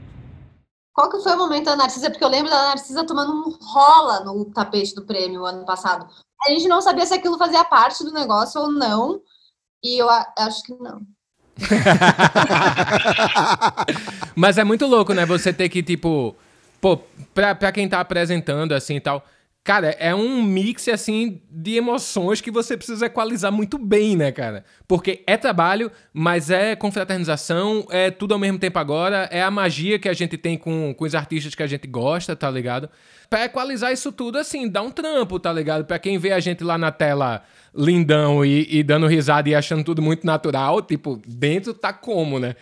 [0.98, 2.10] Qual que foi o momento da Narcisa?
[2.10, 6.08] Porque eu lembro da Narcisa tomando um rola no tapete do prêmio ano passado.
[6.44, 9.22] A gente não sabia se aquilo fazia parte do negócio ou não.
[9.84, 11.02] E eu acho que não.
[14.36, 15.24] Mas é muito louco, né?
[15.28, 16.36] Você ter que, tipo.
[16.82, 16.98] Pô,
[17.32, 19.24] pra, pra quem tá apresentando assim e tal.
[19.68, 24.64] Cara, é um mix, assim, de emoções que você precisa equalizar muito bem, né, cara?
[24.88, 30.00] Porque é trabalho, mas é confraternização, é tudo ao mesmo tempo agora, é a magia
[30.00, 32.90] que a gente tem com, com os artistas que a gente gosta, tá ligado?
[33.30, 35.84] Pra equalizar isso tudo, assim, dá um trampo, tá ligado?
[35.84, 37.44] Pra quem vê a gente lá na tela
[37.76, 42.56] lindão e, e dando risada e achando tudo muito natural, tipo, dentro tá como, né?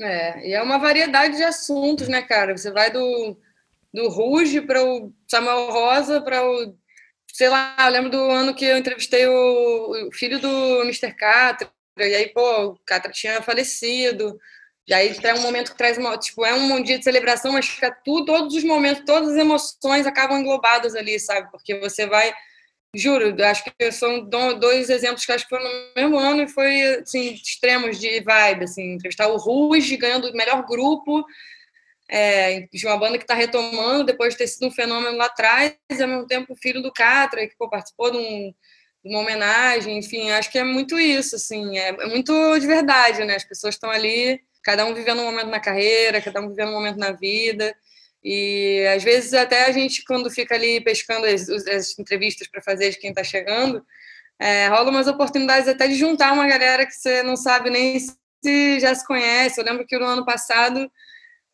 [0.00, 2.56] É, e é uma variedade de assuntos, né, cara?
[2.56, 3.36] Você vai do,
[3.94, 6.76] do Ruge para o Samuel Rosa, para o.
[7.32, 11.12] Sei lá, eu lembro do ano que eu entrevistei o, o filho do Mr.
[11.14, 14.36] Catra, e aí, pô, o Catra tinha falecido.
[14.86, 16.18] E aí é um momento que traz uma.
[16.18, 20.06] Tipo, é um dia de celebração, mas fica tudo, todos os momentos, todas as emoções
[20.06, 21.48] acabam englobadas ali, sabe?
[21.52, 22.34] Porque você vai.
[22.96, 26.48] Juro, acho que são do- dois exemplos que acho que foram no mesmo ano e
[26.48, 31.24] foi assim, extremos de vibe, assim, entrevistar o Ruge ganhando o melhor grupo
[32.08, 35.74] é, de uma banda que está retomando depois de ter sido um fenômeno lá atrás,
[35.90, 38.54] e ao mesmo tempo o filho do Catra, que pô, participou de, um-
[39.04, 43.24] de uma homenagem, enfim, acho que é muito isso, assim, é, é muito de verdade,
[43.24, 43.36] né?
[43.36, 46.74] As pessoas estão ali, cada um vivendo um momento na carreira, cada um vivendo um
[46.74, 47.74] momento na vida,
[48.22, 52.90] e às vezes até a gente, quando fica ali pescando as, as entrevistas para fazer
[52.90, 53.84] de quem está chegando,
[54.38, 58.80] é, rola umas oportunidades até de juntar uma galera que você não sabe nem se
[58.80, 59.60] já se conhece.
[59.60, 60.90] Eu lembro que no ano passado,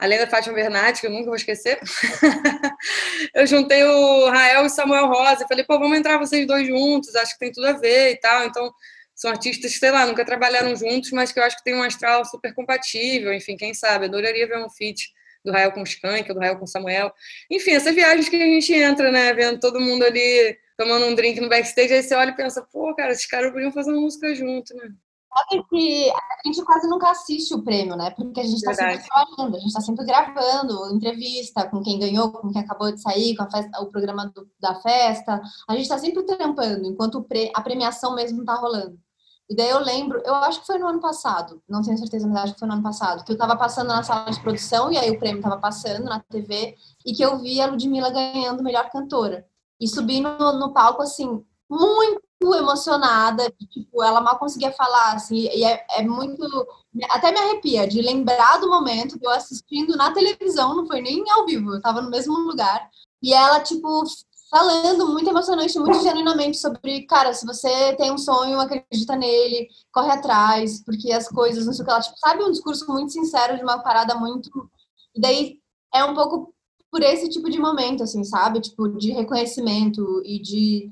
[0.00, 1.78] além da Fátima Bernardi, que eu nunca vou esquecer,
[3.34, 5.46] eu juntei o Rael e o Samuel Rosa.
[5.46, 8.46] Falei, pô, vamos entrar vocês dois juntos, acho que tem tudo a ver e tal.
[8.46, 8.72] Então,
[9.14, 12.24] são artistas sei lá, nunca trabalharam juntos, mas que eu acho que tem um astral
[12.24, 13.32] super compatível.
[13.34, 14.06] Enfim, quem sabe?
[14.06, 15.12] Adoraria ver um feat
[15.44, 17.12] do Rael com o Skank, do Rael com o Samuel.
[17.50, 19.34] Enfim, essas viagens que a gente entra, né?
[19.34, 22.94] Vendo todo mundo ali tomando um drink no backstage, aí você olha e pensa, pô,
[22.94, 24.90] cara, esses caras podiam fazer uma música junto, né?
[25.68, 28.10] Que a gente quase nunca assiste o prêmio, né?
[28.10, 32.32] Porque a gente está sempre trabalhando, a gente está sempre gravando entrevista com quem ganhou,
[32.32, 35.40] com quem acabou de sair, com a festa- o programa do- da festa.
[35.68, 38.98] A gente está sempre trampando, enquanto pre- a premiação mesmo está rolando.
[39.48, 42.44] E daí eu lembro, eu acho que foi no ano passado, não tenho certeza, mas
[42.44, 44.96] acho que foi no ano passado, que eu estava passando na sala de produção, e
[44.98, 48.88] aí o prêmio estava passando na TV, e que eu vi a Ludmilla ganhando melhor
[48.90, 49.44] cantora.
[49.80, 55.64] E subi no, no palco, assim, muito emocionada, tipo, ela mal conseguia falar, assim, e
[55.64, 56.44] é, é muito,
[57.10, 61.22] até me arrepia de lembrar do momento que eu assistindo na televisão, não foi nem
[61.30, 62.88] ao vivo, eu tava no mesmo lugar,
[63.22, 64.04] e ela, tipo,
[64.50, 70.10] falando muito emocionante, muito genuinamente sobre, cara, se você tem um sonho, acredita nele, corre
[70.10, 73.56] atrás, porque as coisas, não sei o que ela, tipo, sabe, um discurso muito sincero
[73.56, 74.50] de uma parada muito,
[75.14, 75.58] e daí
[75.94, 76.54] é um pouco
[76.90, 80.90] por esse tipo de momento, assim, sabe, tipo, de reconhecimento e de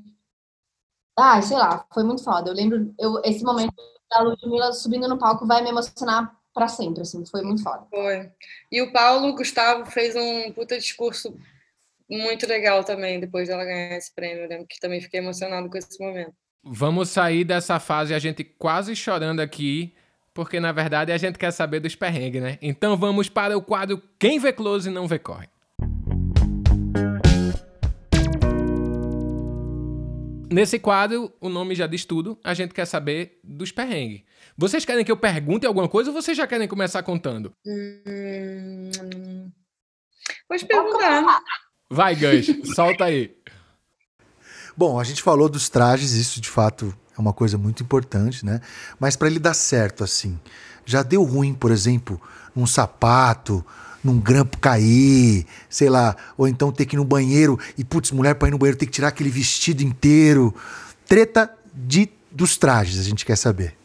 [1.19, 2.49] Ai, sei lá, foi muito foda.
[2.49, 3.73] Eu lembro, eu, esse momento
[4.09, 7.85] da Ludmilla subindo no palco vai me emocionar pra sempre, assim, foi muito foda.
[7.89, 8.31] Foi.
[8.71, 11.35] E o Paulo Gustavo fez um puta discurso
[12.09, 14.43] muito legal também, depois dela ganhar esse prêmio.
[14.43, 16.33] Eu lembro que também fiquei emocionado com esse momento.
[16.63, 19.93] Vamos sair dessa fase a gente quase chorando aqui,
[20.33, 22.57] porque na verdade a gente quer saber dos perrengues, né?
[22.61, 25.47] Então vamos para o quadro Quem vê close não vê corre.
[30.51, 34.23] Nesse quadro, o nome já diz tudo, a gente quer saber dos perrengues.
[34.57, 37.53] Vocês querem que eu pergunte alguma coisa ou vocês já querem começar contando?
[37.65, 39.51] Hum...
[40.47, 41.41] Pode perguntar.
[41.89, 43.35] Vai, Gus, solta aí.
[44.75, 48.59] Bom, a gente falou dos trajes, isso de fato é uma coisa muito importante, né?
[48.99, 50.39] Mas para ele dar certo assim,
[50.85, 52.19] já deu ruim, por exemplo,
[52.55, 53.63] num sapato,
[54.03, 58.35] num grampo cair, sei lá, ou então ter que ir no banheiro e, putz, mulher
[58.35, 60.53] para ir no banheiro tem que tirar aquele vestido inteiro.
[61.05, 63.77] Treta de, dos trajes, a gente quer saber.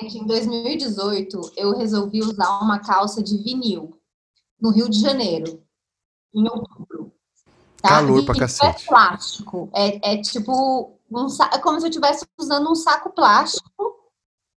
[0.00, 3.98] Gente, em 2018, eu resolvi usar uma calça de vinil
[4.60, 5.60] no Rio de Janeiro,
[6.32, 7.12] em outubro.
[7.80, 7.88] Tá?
[7.88, 8.84] Calor pra Vinil cacete.
[8.84, 9.68] É plástico.
[9.74, 10.96] É, é tipo.
[11.10, 14.10] Um, é como se eu estivesse usando um saco plástico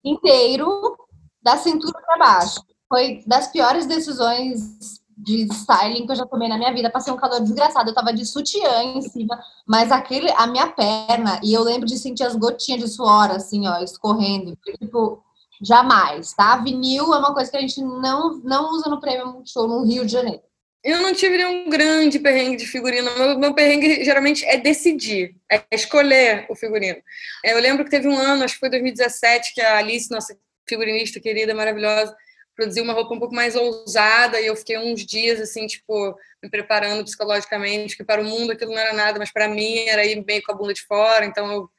[0.03, 0.95] inteiro
[1.41, 2.63] da cintura para baixo.
[2.95, 6.89] Foi das piores decisões de styling que eu já tomei na minha vida.
[6.89, 7.89] Passei um calor desgraçado.
[7.89, 11.97] Eu tava de sutiã em cima, mas aquele, a minha perna, e eu lembro de
[11.97, 14.57] sentir as gotinhas de suor, assim, ó, escorrendo.
[14.79, 15.21] Tipo,
[15.61, 16.55] jamais, tá?
[16.55, 20.05] Vinil é uma coisa que a gente não, não usa no prêmio Multishow no Rio
[20.05, 20.43] de Janeiro.
[20.81, 23.13] Eu não tive nenhum grande perrengue de figurino.
[23.17, 26.99] Meu, meu perrengue geralmente é decidir, é escolher o figurino.
[27.43, 30.33] É, Eu lembro que teve um ano, acho que foi 2017, que a Alice, nossa
[30.65, 32.15] figurinista querida, maravilhosa,
[32.55, 36.49] produziu uma roupa um pouco mais ousada e eu fiquei uns dias, assim, tipo, me
[36.49, 40.23] preparando psicologicamente, que para o mundo aquilo não era nada, mas para mim era ir
[40.25, 41.25] meio com a bunda de fora.
[41.25, 41.69] Então eu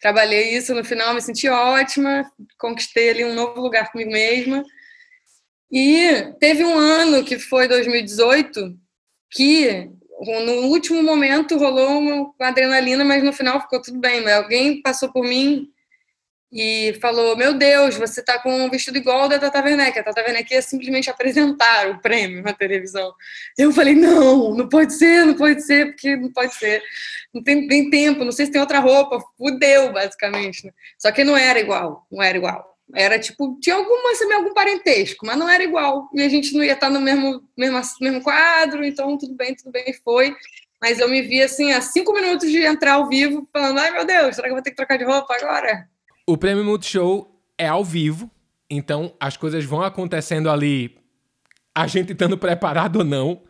[0.00, 4.64] trabalhei isso, no final me senti ótima, conquistei ali um novo lugar comigo mesma.
[5.70, 8.76] E teve um ano, que foi 2018,
[9.30, 9.90] que
[10.44, 14.20] no último momento rolou uma adrenalina, mas no final ficou tudo bem.
[14.20, 15.71] Mas alguém passou por mim
[16.52, 19.98] e falou: Meu Deus, você tá com um vestido igual da Tata Werneck.
[19.98, 23.14] A Tata Werneck ia simplesmente apresentar o prêmio na televisão.
[23.56, 26.82] Eu falei: Não, não pode ser, não pode ser, porque não pode ser.
[27.32, 29.18] Não tem, tem tempo, não sei se tem outra roupa.
[29.38, 30.66] Fudeu, basicamente.
[30.66, 30.72] né?
[30.98, 32.70] Só que não era igual, não era igual.
[32.94, 36.10] Era tipo, tinha alguma, assim, algum parentesco, mas não era igual.
[36.12, 39.70] E a gente não ia estar no mesmo, mesmo, mesmo quadro, então tudo bem, tudo
[39.72, 40.36] bem, foi.
[40.82, 44.04] Mas eu me vi assim, a cinco minutos de entrar ao vivo, falando: ai meu
[44.04, 45.88] Deus, será que eu vou ter que trocar de roupa agora?
[46.24, 48.30] O Prêmio Multishow é ao vivo,
[48.70, 50.96] então as coisas vão acontecendo ali,
[51.74, 53.42] a gente estando preparado ou não.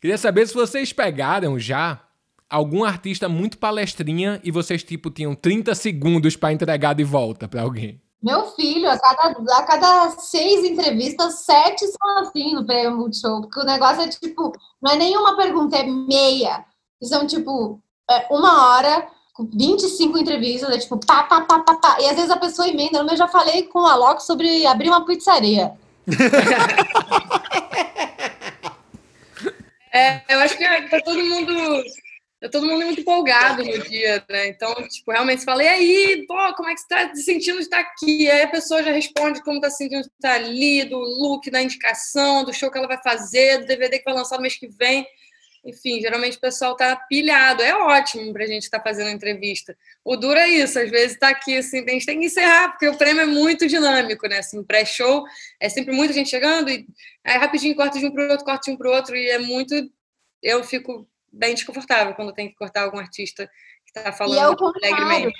[0.00, 2.00] Queria saber se vocês pegaram já
[2.48, 7.62] algum artista muito palestrinha e vocês, tipo, tinham 30 segundos para entregar de volta para
[7.62, 8.00] alguém.
[8.22, 13.58] Meu filho, a cada, a cada seis entrevistas, sete são assim no prêmio Multishow, porque
[13.58, 16.64] o negócio é tipo, não é nenhuma pergunta, é meia.
[17.02, 19.08] São tipo, é uma hora,
[19.40, 21.96] 25 entrevistas, é tipo, pá, pá, pá, pá, pá.
[22.00, 25.06] E às vezes a pessoa emenda, eu já falei com a Loki sobre abrir uma
[25.06, 25.72] pizzaria.
[29.94, 31.84] É, eu acho que tá todo mundo.
[32.40, 34.48] Tá todo mundo muito empolgado no dia, né?
[34.48, 37.78] Então, tipo, realmente e aí, pô, como é que você tá se sentindo de estar
[37.78, 38.28] aqui?
[38.28, 41.62] Aí a pessoa já responde como tá se sentindo de estar ali, do look, da
[41.62, 44.66] indicação, do show que ela vai fazer, do DVD que vai lançar no mês que
[44.66, 45.06] vem.
[45.64, 47.62] Enfim, geralmente o pessoal tá pilhado.
[47.62, 49.76] É ótimo pra gente estar tá fazendo entrevista.
[50.04, 52.88] O duro é isso, às vezes tá aqui, assim, a gente tem que encerrar, porque
[52.88, 54.38] o prêmio é muito dinâmico, né?
[54.38, 55.24] Assim, pré-show
[55.60, 56.86] é sempre muita gente chegando e
[57.24, 59.74] aí rapidinho corta de um pro outro, corta de um pro outro, e é muito.
[60.42, 63.48] Eu fico bem desconfortável quando tem que cortar algum artista
[63.86, 65.38] que tá falando é o alegremente.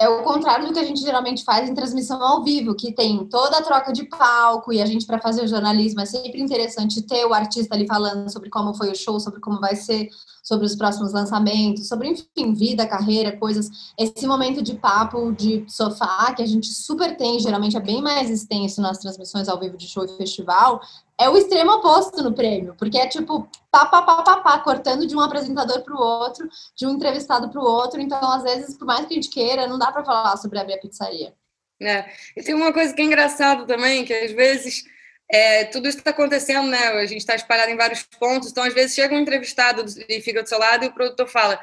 [0.00, 3.24] É o contrário do que a gente geralmente faz em transmissão ao vivo, que tem
[3.26, 7.00] toda a troca de palco e a gente, para fazer o jornalismo, é sempre interessante
[7.02, 10.08] ter o artista ali falando sobre como foi o show, sobre como vai ser,
[10.44, 13.94] sobre os próximos lançamentos, sobre, enfim, vida, carreira, coisas.
[13.98, 18.28] Esse momento de papo, de sofá, que a gente super tem, geralmente é bem mais
[18.28, 20.82] extenso nas transmissões ao vivo de show e festival,
[21.18, 25.06] é o extremo oposto no prêmio, porque é tipo pá, pá, pá, pá, pá, cortando
[25.06, 28.00] de um apresentador para o outro, de um entrevistado para o outro.
[28.00, 30.74] Então, às vezes, por mais que a gente queira, não dá para falar sobre abrir
[30.74, 31.32] a pizzaria.
[31.80, 32.04] É.
[32.36, 34.84] E tem uma coisa que é engraçado também, que às vezes
[35.30, 36.78] é, tudo isso está acontecendo, né?
[36.78, 40.42] A gente está espalhado em vários pontos, então às vezes chega um entrevistado e fica
[40.42, 41.58] do seu lado e o produtor fala: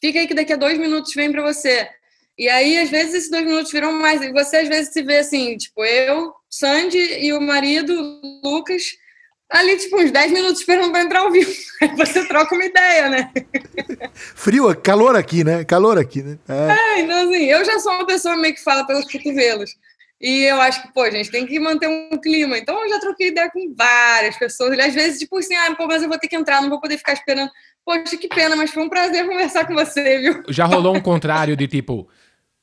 [0.00, 1.88] fica aí que daqui a dois minutos vem para você.
[2.38, 4.20] E aí, às vezes, esses dois minutos viram mais.
[4.20, 8.82] E você, às vezes, se vê assim, tipo, eu, Sandy e o marido, Lucas,
[9.48, 11.50] ali, tipo, uns 10 minutos esperando para entrar ao vivo.
[11.80, 13.32] Aí você troca uma ideia, né?
[14.12, 15.64] Frio, calor aqui, né?
[15.64, 16.38] Calor aqui, né?
[16.46, 16.98] É.
[16.98, 19.74] É, então, assim, eu já sou uma pessoa meio que fala pelos cotovelos.
[20.20, 22.56] E eu acho que, pô, a gente tem que manter um clima.
[22.56, 24.76] Então, eu já troquei ideia com várias pessoas.
[24.76, 26.80] E às vezes, tipo assim, ah, pô, mas eu vou ter que entrar, não vou
[26.80, 27.50] poder ficar esperando.
[27.84, 30.42] Poxa, que pena, mas foi um prazer conversar com você, viu?
[30.48, 32.08] Já rolou um contrário de tipo,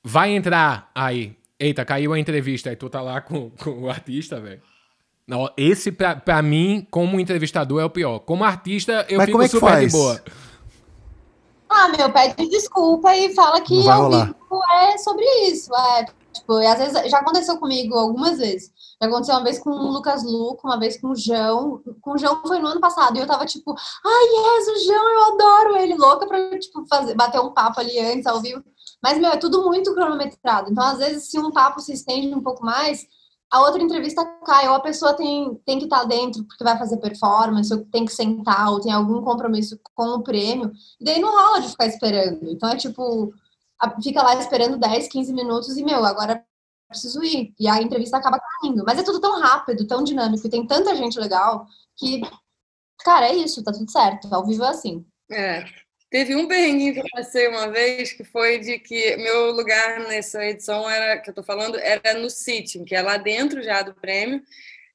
[0.03, 1.35] vai entrar aí.
[1.59, 2.69] Eita, caiu a entrevista.
[2.71, 4.61] Aí tu tá lá com, com o artista, velho.
[5.25, 8.19] Não, esse, pra, pra mim, como entrevistador, é o pior.
[8.19, 9.91] Como artista, eu Mas fico como é que super faz?
[9.91, 10.21] de boa.
[11.69, 14.25] Ah, meu, pede desculpa e fala que ao rolar.
[14.25, 15.73] vivo é sobre isso.
[15.73, 18.71] É, tipo, às vezes já aconteceu comigo algumas vezes.
[19.01, 21.81] Já aconteceu uma vez com o Lucas Luco, uma vez com o João.
[22.01, 23.15] Com o João foi no ano passado.
[23.17, 23.73] E eu tava tipo,
[24.05, 27.99] ai, yes, o João, eu adoro ele, louca pra, tipo, fazer, bater um papo ali
[27.99, 28.63] antes, ao vivo.
[29.01, 30.71] Mas, meu, é tudo muito cronometrado.
[30.71, 33.05] Então, às vezes, se um papo se estende um pouco mais,
[33.53, 36.97] a outra entrevista cai, ou a pessoa tem, tem que estar dentro porque vai fazer
[36.97, 41.31] performance, ou tem que sentar, ou tem algum compromisso com o prêmio, e daí não
[41.31, 42.49] rola de ficar esperando.
[42.49, 43.31] Então é tipo,
[44.01, 46.43] fica lá esperando 10, 15 minutos e, meu, agora
[46.93, 47.53] preciso ir.
[47.59, 48.83] E a entrevista acaba caindo.
[48.85, 51.65] Mas é tudo tão rápido, tão dinâmico, e tem tanta gente legal
[51.97, 52.21] que,
[53.03, 54.33] cara, é isso, tá tudo certo.
[54.33, 55.05] Ao vivo é assim.
[55.31, 55.65] É.
[56.09, 60.45] Teve um perrenguinho que eu passei uma vez, que foi de que meu lugar nessa
[60.45, 63.95] edição era, que eu tô falando, era no sitting, que é lá dentro já do
[63.95, 64.41] prêmio.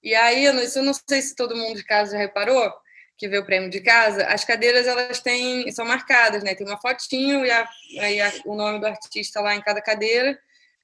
[0.01, 2.73] E aí, eu não, eu não sei se todo mundo de casa já reparou,
[3.19, 6.55] que vê o prêmio de casa, as cadeiras elas têm, são marcadas, né?
[6.55, 10.39] Tem uma fotinho e a, a, o nome do artista lá em cada cadeira.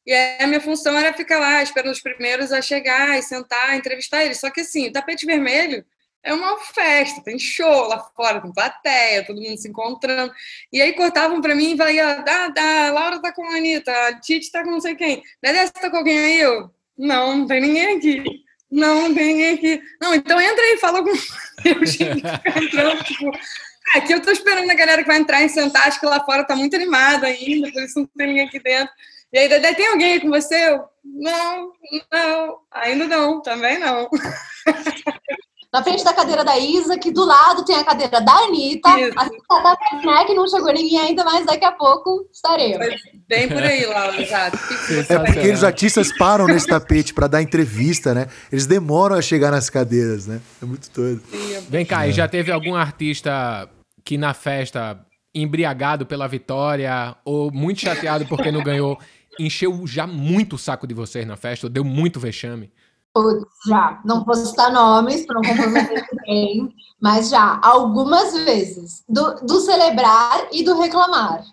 [0.04, 4.24] E a minha função era ficar lá esperando os primeiros a chegar e sentar, entrevistar
[4.24, 4.40] eles.
[4.40, 5.84] Só que assim, o tapete vermelho
[6.24, 10.32] é uma festa, tem show lá fora, tem plateia, todo mundo se encontrando.
[10.72, 13.92] E aí cortavam para mim e falavam, ah, ah, a Laura tá com a Anitta,
[14.08, 15.22] a Tite tá com não sei quem.
[15.40, 16.40] Dedé, você tá com alguém aí?
[16.40, 18.43] Eu, não, não tem ninguém aqui.
[18.74, 19.80] Não, tem aqui.
[20.00, 21.10] Não, então entra aí, fala com...
[21.64, 22.22] Eu, gente,
[22.60, 23.30] entrando, tipo...
[23.94, 26.42] Aqui eu tô esperando a galera que vai entrar e sentar, acho que lá fora
[26.42, 28.92] tá muito animado ainda, por isso não tem ninguém aqui dentro.
[29.32, 30.70] E aí, Dedé, tem alguém aí com você?
[30.70, 31.72] Eu, não,
[32.12, 34.10] não, ainda não, também não.
[35.74, 38.88] na frente da cadeira da Isa, que do lado tem a cadeira da Anitta.
[39.00, 39.18] Isso.
[39.18, 42.94] A Tata Werneck não chegou ninguém ainda, mas daqui a pouco estaremos.
[43.28, 44.56] Bem por aí, Laura, exato.
[45.08, 48.28] É porque os artistas param nesse tapete para dar entrevista, né?
[48.52, 50.40] Eles demoram a chegar nas cadeiras, né?
[50.62, 51.20] É muito doido.
[51.68, 52.10] Vem cá, é.
[52.10, 53.68] e já teve algum artista
[54.04, 55.04] que na festa,
[55.34, 58.96] embriagado pela vitória ou muito chateado porque não ganhou,
[59.40, 62.70] encheu já muito o saco de vocês na festa, ou deu muito vexame?
[63.66, 69.60] Já, não vou citar nomes para não comprometer ninguém, mas já, algumas vezes, do, do,
[69.60, 71.44] celebrar e do reclamar.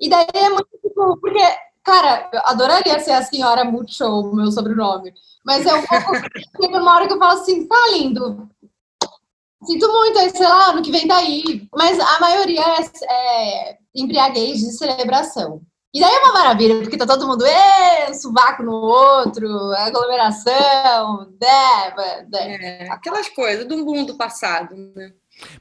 [0.00, 1.42] E daí é muito tipo, porque,
[1.84, 6.12] cara, eu adoraria ser a senhora Multishow, meu sobrenome, mas é um pouco,
[6.58, 8.48] tem uma hora que eu falo assim, tá lindo,
[9.64, 14.58] sinto muito, aí, sei lá, ano que vem daí, mas a maioria é, é embriaguez
[14.58, 15.62] de celebração.
[15.94, 21.32] E daí é uma maravilha, porque tá todo mundo, ê, um sovaco no outro, aglomeração,
[21.40, 22.56] né, né.
[22.56, 25.12] É, aquelas coisas do mundo passado, né?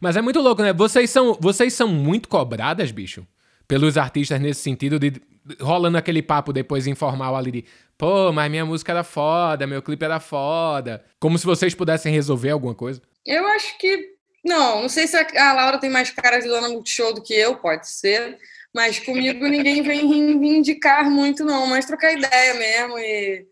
[0.02, 0.74] Mas é muito louco, né?
[0.74, 3.28] Vocês são, vocês são muito cobradas, bicho,
[3.68, 5.22] pelos artistas nesse sentido de
[5.62, 7.66] rolando aquele papo depois informal ali de,
[7.96, 11.04] pô, mas minha música era foda, meu clipe era foda.
[11.20, 13.00] Como se vocês pudessem resolver alguma coisa.
[13.26, 14.14] Eu acho que
[14.44, 17.56] não, não sei se a Laura tem mais cara de dona Multishow do que eu,
[17.56, 18.38] pode ser.
[18.74, 23.45] Mas comigo ninguém vem reivindicar muito, não, mas trocar ideia mesmo e,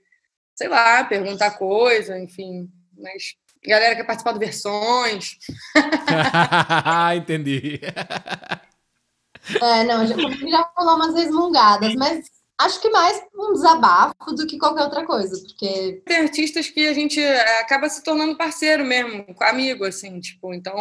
[0.55, 2.67] sei lá, perguntar coisa, enfim.
[2.97, 3.36] Mas
[3.67, 5.38] galera quer participar de versões.
[7.15, 7.80] Entendi.
[9.61, 10.15] É, não, já,
[10.49, 12.26] já falou umas resmungadas, mas
[12.59, 16.01] acho que mais um desabafo do que qualquer outra coisa, porque...
[16.05, 17.24] Tem artistas que a gente
[17.59, 20.76] acaba se tornando parceiro mesmo, amigo, assim, tipo, então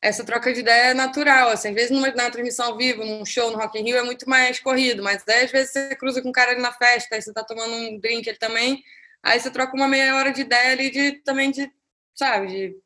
[0.00, 1.50] essa troca de ideia é natural.
[1.50, 4.02] Assim, às vezes, numa, na transmissão ao vivo, num show no Rock in Rio, é
[4.02, 7.14] muito mais corrido, mas aí, às vezes você cruza com um cara ali na festa,
[7.14, 8.82] aí você tá tomando um drink ele também,
[9.22, 11.70] aí você troca uma meia hora de ideia ali de, também de,
[12.14, 12.76] sabe, de,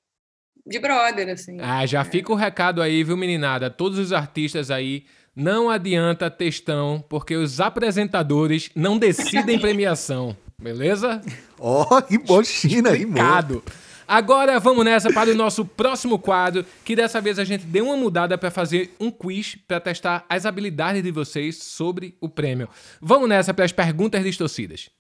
[0.67, 1.59] de brother, assim.
[1.61, 3.69] Ah, já fica o recado aí, viu, meninada?
[3.71, 5.05] Todos os artistas aí,
[5.37, 11.23] não adianta textão, porque os apresentadores não decidem premiação, beleza?
[11.59, 13.63] Ó, oh, que bom China, aí, mano.
[14.13, 17.97] Agora vamos nessa para o nosso próximo quadro, que dessa vez a gente deu uma
[17.97, 22.69] mudada para fazer um quiz para testar as habilidades de vocês sobre o prêmio.
[23.01, 24.91] Vamos nessa para as perguntas distorcidas.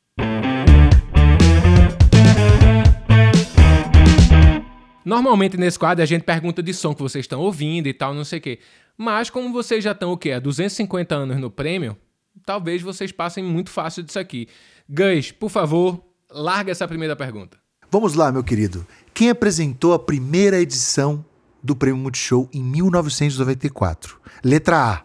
[5.05, 8.25] Normalmente nesse quadro a gente pergunta de som que vocês estão ouvindo e tal, não
[8.25, 8.61] sei o quê.
[8.97, 10.31] Mas como vocês já estão o quê?
[10.33, 11.99] Há 250 anos no prêmio,
[12.47, 14.49] talvez vocês passem muito fácil disso aqui.
[14.89, 17.61] Gans, por favor, larga essa primeira pergunta.
[17.93, 18.87] Vamos lá, meu querido.
[19.15, 21.25] Quem apresentou a primeira edição
[21.63, 24.19] do Prêmio Multishow em 1994?
[24.43, 25.05] Letra A,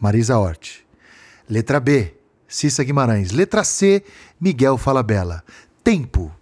[0.00, 0.80] Marisa Hort.
[1.48, 2.14] Letra B,
[2.48, 3.30] Cissa Guimarães.
[3.30, 4.02] Letra C,
[4.40, 5.44] Miguel Falabella.
[5.84, 6.34] Tempo.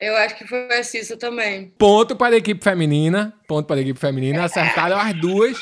[0.00, 1.68] Eu acho que foi a Cissa também.
[1.76, 3.34] Ponto para a equipe feminina.
[3.46, 4.44] Ponto para a equipe feminina.
[4.44, 5.58] Acertaram as duas.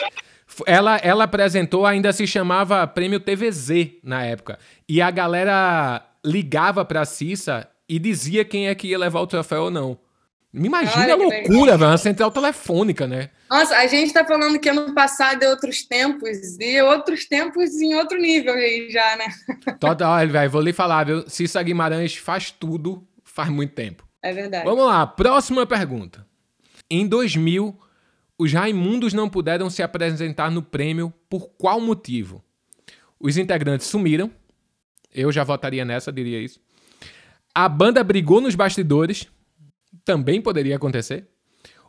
[0.64, 4.58] Ela, ela apresentou, ainda se chamava Prêmio TVZ na época.
[4.88, 9.26] E a galera ligava para a Cissa e dizia quem é que ia levar o
[9.26, 9.98] troféu ou não.
[10.52, 13.30] Me imagina a loucura, velho, uma central telefônica, né?
[13.50, 17.94] Nossa, a gente tá falando que ano passado é outros tempos, e outros tempos em
[17.94, 19.26] outro nível aí já, né?
[19.78, 21.28] Total, velho, vou lhe falar, viu?
[21.28, 23.06] Cissa Guimarães faz tudo
[23.38, 24.08] faz muito tempo.
[24.20, 24.64] É verdade.
[24.64, 26.26] Vamos lá, próxima pergunta.
[26.90, 27.78] Em 2000,
[28.36, 32.42] os Raimundos não puderam se apresentar no prêmio por qual motivo?
[33.20, 34.30] Os integrantes sumiram.
[35.14, 36.60] Eu já votaria nessa, diria isso.
[37.58, 39.26] A banda brigou nos bastidores.
[40.04, 41.26] Também poderia acontecer.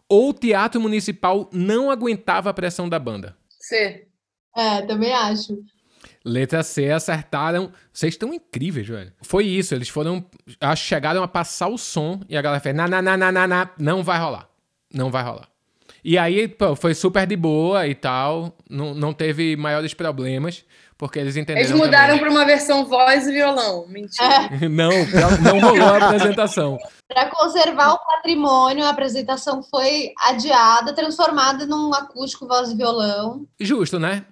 [0.09, 3.37] Ou o teatro municipal não aguentava a pressão da banda.
[3.47, 4.07] C.
[4.57, 5.59] É, também acho.
[6.25, 7.71] Letra C, acertaram.
[7.93, 9.13] Vocês estão incríveis, velho.
[9.21, 10.25] Foi isso, eles foram.
[10.75, 13.69] Chegaram a passar o som e a galera fez: na, na, na, na, na, na,
[13.77, 14.49] não vai rolar.
[14.91, 15.47] Não vai rolar.
[16.03, 18.57] E aí, pô, foi super de boa e tal.
[18.67, 20.65] Não, não teve maiores problemas,
[20.99, 21.65] porque eles entenderam.
[21.65, 23.87] Eles mudaram para uma versão voz e violão.
[23.87, 24.49] Mentira.
[24.69, 24.91] Não,
[25.41, 26.77] não rolou a apresentação.
[27.07, 33.47] Para conservar o patrimônio, a apresentação foi adiada, transformada num acústico voz e violão.
[33.59, 34.25] Justo, né?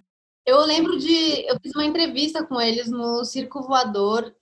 [0.45, 1.45] Eu lembro de.
[1.47, 4.34] Eu fiz uma entrevista com eles no Circo Voador.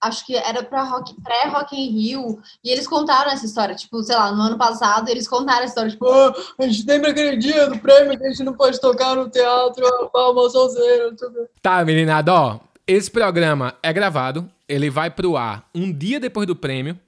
[0.00, 2.38] Acho que era para rock, pré-Rock em Rio.
[2.62, 3.74] E eles contaram essa história.
[3.74, 5.90] Tipo, sei lá, no ano passado, eles contaram a história.
[5.90, 9.16] Tipo, "Ah, a gente lembra aquele dia do prêmio que a gente não pode tocar
[9.16, 9.84] no teatro,
[10.14, 11.10] a emoçãozeira.
[11.10, 12.60] não sei o quê." Tá, meninada, ó.
[12.86, 16.98] Esse programa é gravado, ele vai pro ar um dia depois do prêmio.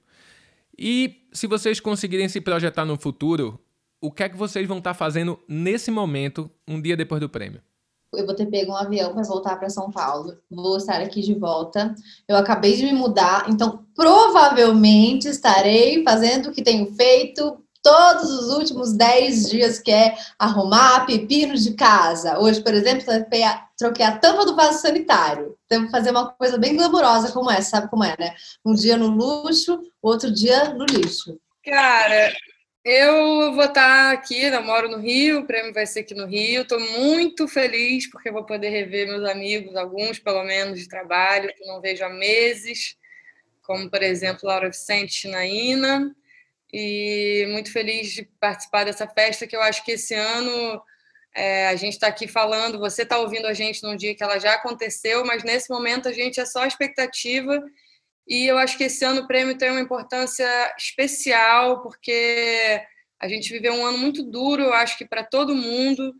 [0.77, 3.59] E se vocês conseguirem se projetar no futuro,
[4.01, 7.61] o que é que vocês vão estar fazendo nesse momento, um dia depois do prêmio?
[8.13, 10.37] Eu vou ter pego um avião para voltar para São Paulo.
[10.49, 11.93] Vou estar aqui de volta.
[12.27, 18.49] Eu acabei de me mudar, então provavelmente estarei fazendo o que tenho feito todos os
[18.55, 22.39] últimos 10 dias, que é arrumar pepinos de casa.
[22.39, 23.05] Hoje, por exemplo,
[23.77, 25.55] troquei a, tampa do vaso sanitário.
[25.65, 28.35] Então, vou fazer uma coisa bem glamourosa como essa, sabe como é, né?
[28.65, 31.37] Um dia no luxo, outro dia no lixo.
[31.63, 32.33] Cara,
[32.83, 36.61] eu vou estar aqui, eu moro no Rio, o prêmio vai ser aqui no Rio.
[36.61, 41.65] Estou muito feliz porque vou poder rever meus amigos, alguns pelo menos de trabalho, que
[41.65, 42.97] não vejo há meses,
[43.63, 46.15] como por exemplo Laura Vicente Chinaína.
[46.71, 50.81] E muito feliz de participar dessa festa que eu acho que esse ano
[51.35, 54.39] é, a gente está aqui falando, você está ouvindo a gente num dia que ela
[54.39, 57.61] já aconteceu, mas nesse momento a gente é só expectativa
[58.29, 62.79] e eu acho que esse ano o prêmio tem uma importância especial, porque
[63.19, 66.13] a gente viveu um ano muito duro, eu acho que para todo mundo,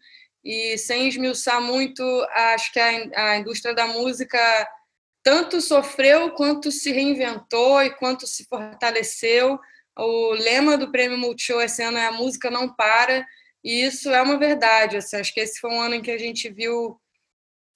[0.44, 4.40] e sem esmiuçar muito, acho que a, a indústria da música
[5.24, 9.60] tanto sofreu quanto se reinventou e quanto se fortaleceu.
[9.96, 13.24] O lema do Prêmio Multishow esse ano é a música não para,
[13.64, 14.98] e isso é uma verdade.
[14.98, 17.00] Assim, acho que esse foi um ano em que a gente viu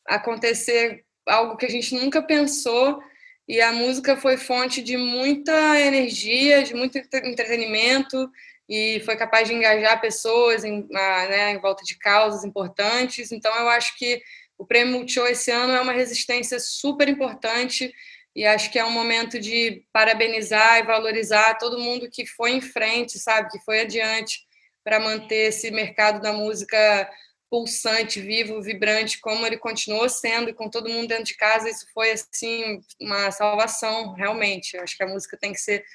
[0.07, 2.99] acontecer algo que a gente nunca pensou,
[3.47, 8.29] e a música foi fonte de muita energia, de muito entretenimento,
[8.67, 13.31] e foi capaz de engajar pessoas em, né, em volta de causas importantes.
[13.31, 14.21] Então, eu acho que
[14.57, 17.93] o Prêmio Multishow esse ano é uma resistência super importante
[18.35, 22.61] e acho que é um momento de parabenizar e valorizar todo mundo que foi em
[22.61, 24.39] frente, sabe, que foi adiante
[24.83, 27.09] para manter esse mercado da música
[27.53, 31.85] pulsante, vivo, vibrante, como ele continuou sendo, e com todo mundo dentro de casa, isso
[31.93, 34.75] foi assim uma salvação, realmente.
[34.75, 35.85] Eu acho que a música tem que ser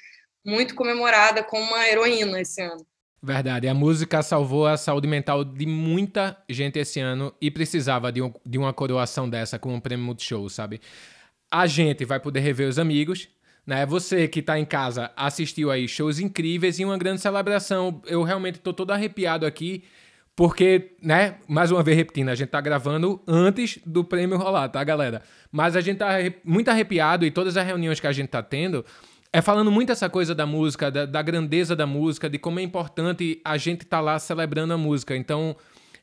[0.45, 2.87] muito comemorada como uma heroína esse ano.
[3.21, 8.21] Verdade, a música salvou a saúde mental de muita gente esse ano e precisava de,
[8.21, 10.79] um, de uma coroação dessa com um prêmio Multishow, sabe?
[11.51, 13.27] A gente vai poder rever os amigos,
[13.67, 13.85] né?
[13.85, 18.01] Você que tá em casa assistiu aí shows incríveis e uma grande celebração.
[18.05, 19.83] Eu realmente tô todo arrepiado aqui,
[20.39, 24.81] porque, né, mais uma vez repetindo, a gente tá gravando antes do prêmio rolar, tá,
[24.85, 25.21] galera?
[25.51, 26.11] Mas a gente tá
[26.45, 28.85] muito arrepiado e todas as reuniões que a gente tá tendo
[29.33, 32.63] é falando muito essa coisa da música, da, da grandeza da música, de como é
[32.63, 35.13] importante a gente tá lá celebrando a música.
[35.13, 35.57] Então,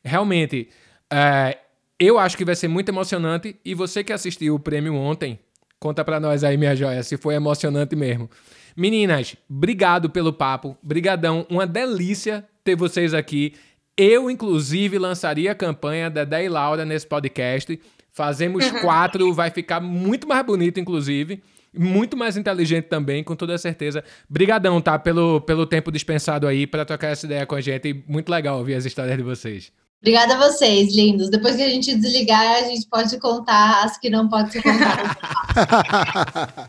[0.05, 0.69] realmente,
[1.11, 1.57] é,
[1.99, 3.57] eu acho que vai ser muito emocionante.
[3.65, 5.39] E você que assistiu o prêmio ontem,
[5.81, 8.29] conta pra nós aí, minha joia, se foi emocionante mesmo.
[8.77, 13.55] Meninas, obrigado pelo papo, brigadão, uma delícia ter vocês aqui.
[13.97, 17.81] Eu, inclusive, lançaria a campanha Dedé e Laura nesse podcast.
[18.13, 21.43] Fazemos quatro, vai ficar muito mais bonito, inclusive
[21.79, 24.03] muito mais inteligente também, com toda certeza.
[24.29, 24.99] Brigadão, tá?
[24.99, 28.03] Pelo, pelo tempo dispensado aí para trocar essa ideia com a gente.
[28.09, 29.71] Muito legal ouvir as histórias de vocês.
[30.01, 31.31] Obrigada a vocês, lindos.
[31.31, 35.17] Depois que a gente desligar, a gente pode contar as que não pode ser contadas.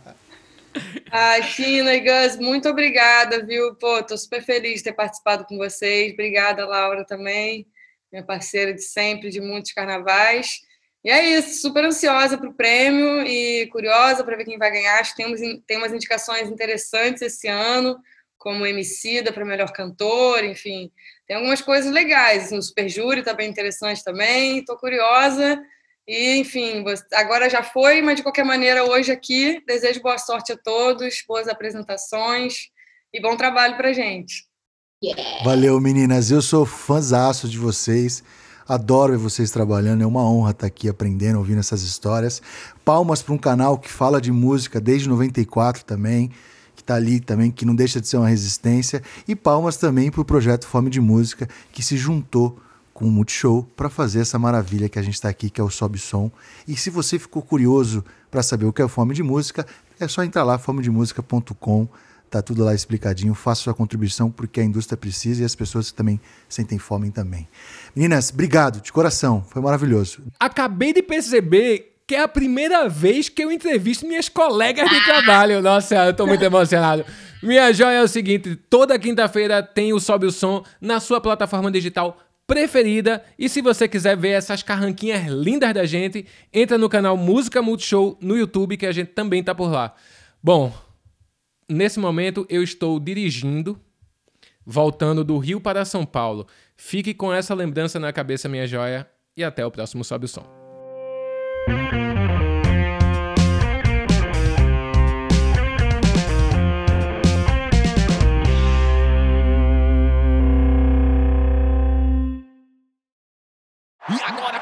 [1.12, 3.76] Ai, China e Gus, muito obrigada, viu?
[3.76, 6.14] Pô, tô super feliz de ter participado com vocês.
[6.14, 7.66] Obrigada, Laura, também,
[8.12, 10.62] minha parceira de sempre, de muitos carnavais.
[11.04, 15.00] E é isso, super ansiosa para o prêmio e curiosa para ver quem vai ganhar.
[15.00, 17.98] Acho que temos, tem umas indicações interessantes esse ano,
[18.38, 20.92] como Emicida para melhor cantor, enfim.
[21.26, 22.52] Tem algumas coisas legais.
[22.52, 24.60] O Super Júri está bem interessante também.
[24.60, 25.62] Estou curiosa.
[26.08, 30.58] E, enfim, agora já foi, mas de qualquer maneira, hoje aqui, desejo boa sorte a
[30.58, 32.70] todos, boas apresentações
[33.14, 34.48] e bom trabalho para gente.
[35.04, 35.44] Yeah.
[35.44, 36.32] Valeu, meninas.
[36.32, 38.24] Eu sou fãzaço de vocês.
[38.66, 40.02] Adoro ver vocês trabalhando.
[40.02, 42.42] É uma honra estar aqui aprendendo, ouvindo essas histórias.
[42.86, 46.30] Palmas para um canal que fala de música desde 94 também,
[46.76, 49.04] que está ali também, que não deixa de ser uma resistência.
[49.28, 52.60] E palmas também para o projeto Fome de Música, que se juntou
[52.98, 55.70] com o Multishow para fazer essa maravilha que a gente está aqui, que é o
[55.70, 56.32] Sobe Som.
[56.68, 59.68] E se você ficou curioso para saber o que é Fome de Música,
[60.00, 61.88] é só entrar lá, fomedemusica.com.
[62.28, 63.36] Tá tudo lá explicadinho.
[63.36, 66.20] Faça sua contribuição porque a indústria precisa e as pessoas também
[66.50, 67.48] sentem fome também.
[67.96, 69.46] Meninas, obrigado de coração.
[69.48, 70.24] Foi maravilhoso.
[70.40, 75.62] Acabei de perceber que é a primeira vez que eu entrevisto minhas colegas de trabalho.
[75.62, 77.06] Nossa, eu tô muito emocionado.
[77.44, 81.70] Minha joia é o seguinte: toda quinta-feira tem o Sobe o Som na sua plataforma
[81.70, 82.18] digital
[82.48, 83.24] preferida.
[83.38, 88.18] E se você quiser ver essas carranquinhas lindas da gente, entra no canal Música Multishow
[88.22, 89.94] no YouTube, que a gente também tá por lá.
[90.42, 90.74] Bom,
[91.70, 93.78] nesse momento eu estou dirigindo,
[94.66, 96.48] voltando do Rio para São Paulo.
[96.78, 100.48] Fique com essa lembrança na cabeça, minha joia, e até o próximo Sobe o Som.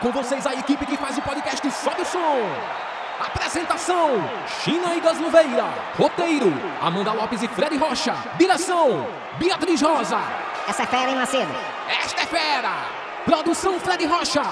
[0.06, 2.38] Com vocês a equipe que faz o podcast Sobe o Som.
[3.20, 4.12] Apresentação:
[4.64, 5.66] China e Gasluveira.
[5.98, 8.16] Roteiro: Amanda Lopes e Fred Rocha.
[8.38, 9.08] Direção:
[9.40, 10.20] Beatriz Rosa.
[10.68, 11.52] Essa é fera, hein, Macedo?
[12.04, 12.72] Esta é fera!
[13.26, 14.44] Produção Fred Rocha.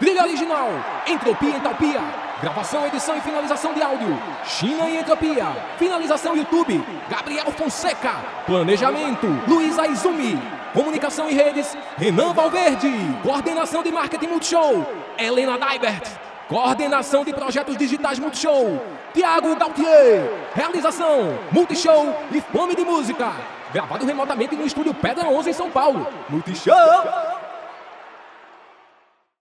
[0.00, 0.70] Trilha original:
[1.06, 2.00] Entropia e Entalpia.
[2.42, 5.46] Gravação, edição e finalização de áudio: China e Entropia.
[5.78, 8.16] Finalização YouTube: Gabriel Fonseca.
[8.44, 10.36] Planejamento: Luiz Aizumi.
[10.76, 12.92] Comunicação e redes: Renan Valverde.
[13.22, 16.06] Coordenação de marketing Multishow: Helena Daibert.
[16.50, 18.78] Coordenação de projetos digitais Multishow:
[19.14, 20.30] Tiago Gautier.
[20.54, 23.32] Realização: Multishow e Fome de Música.
[23.72, 26.06] Gravado remotamente no estúdio Pedra 11 em São Paulo.
[26.28, 27.35] Multishow!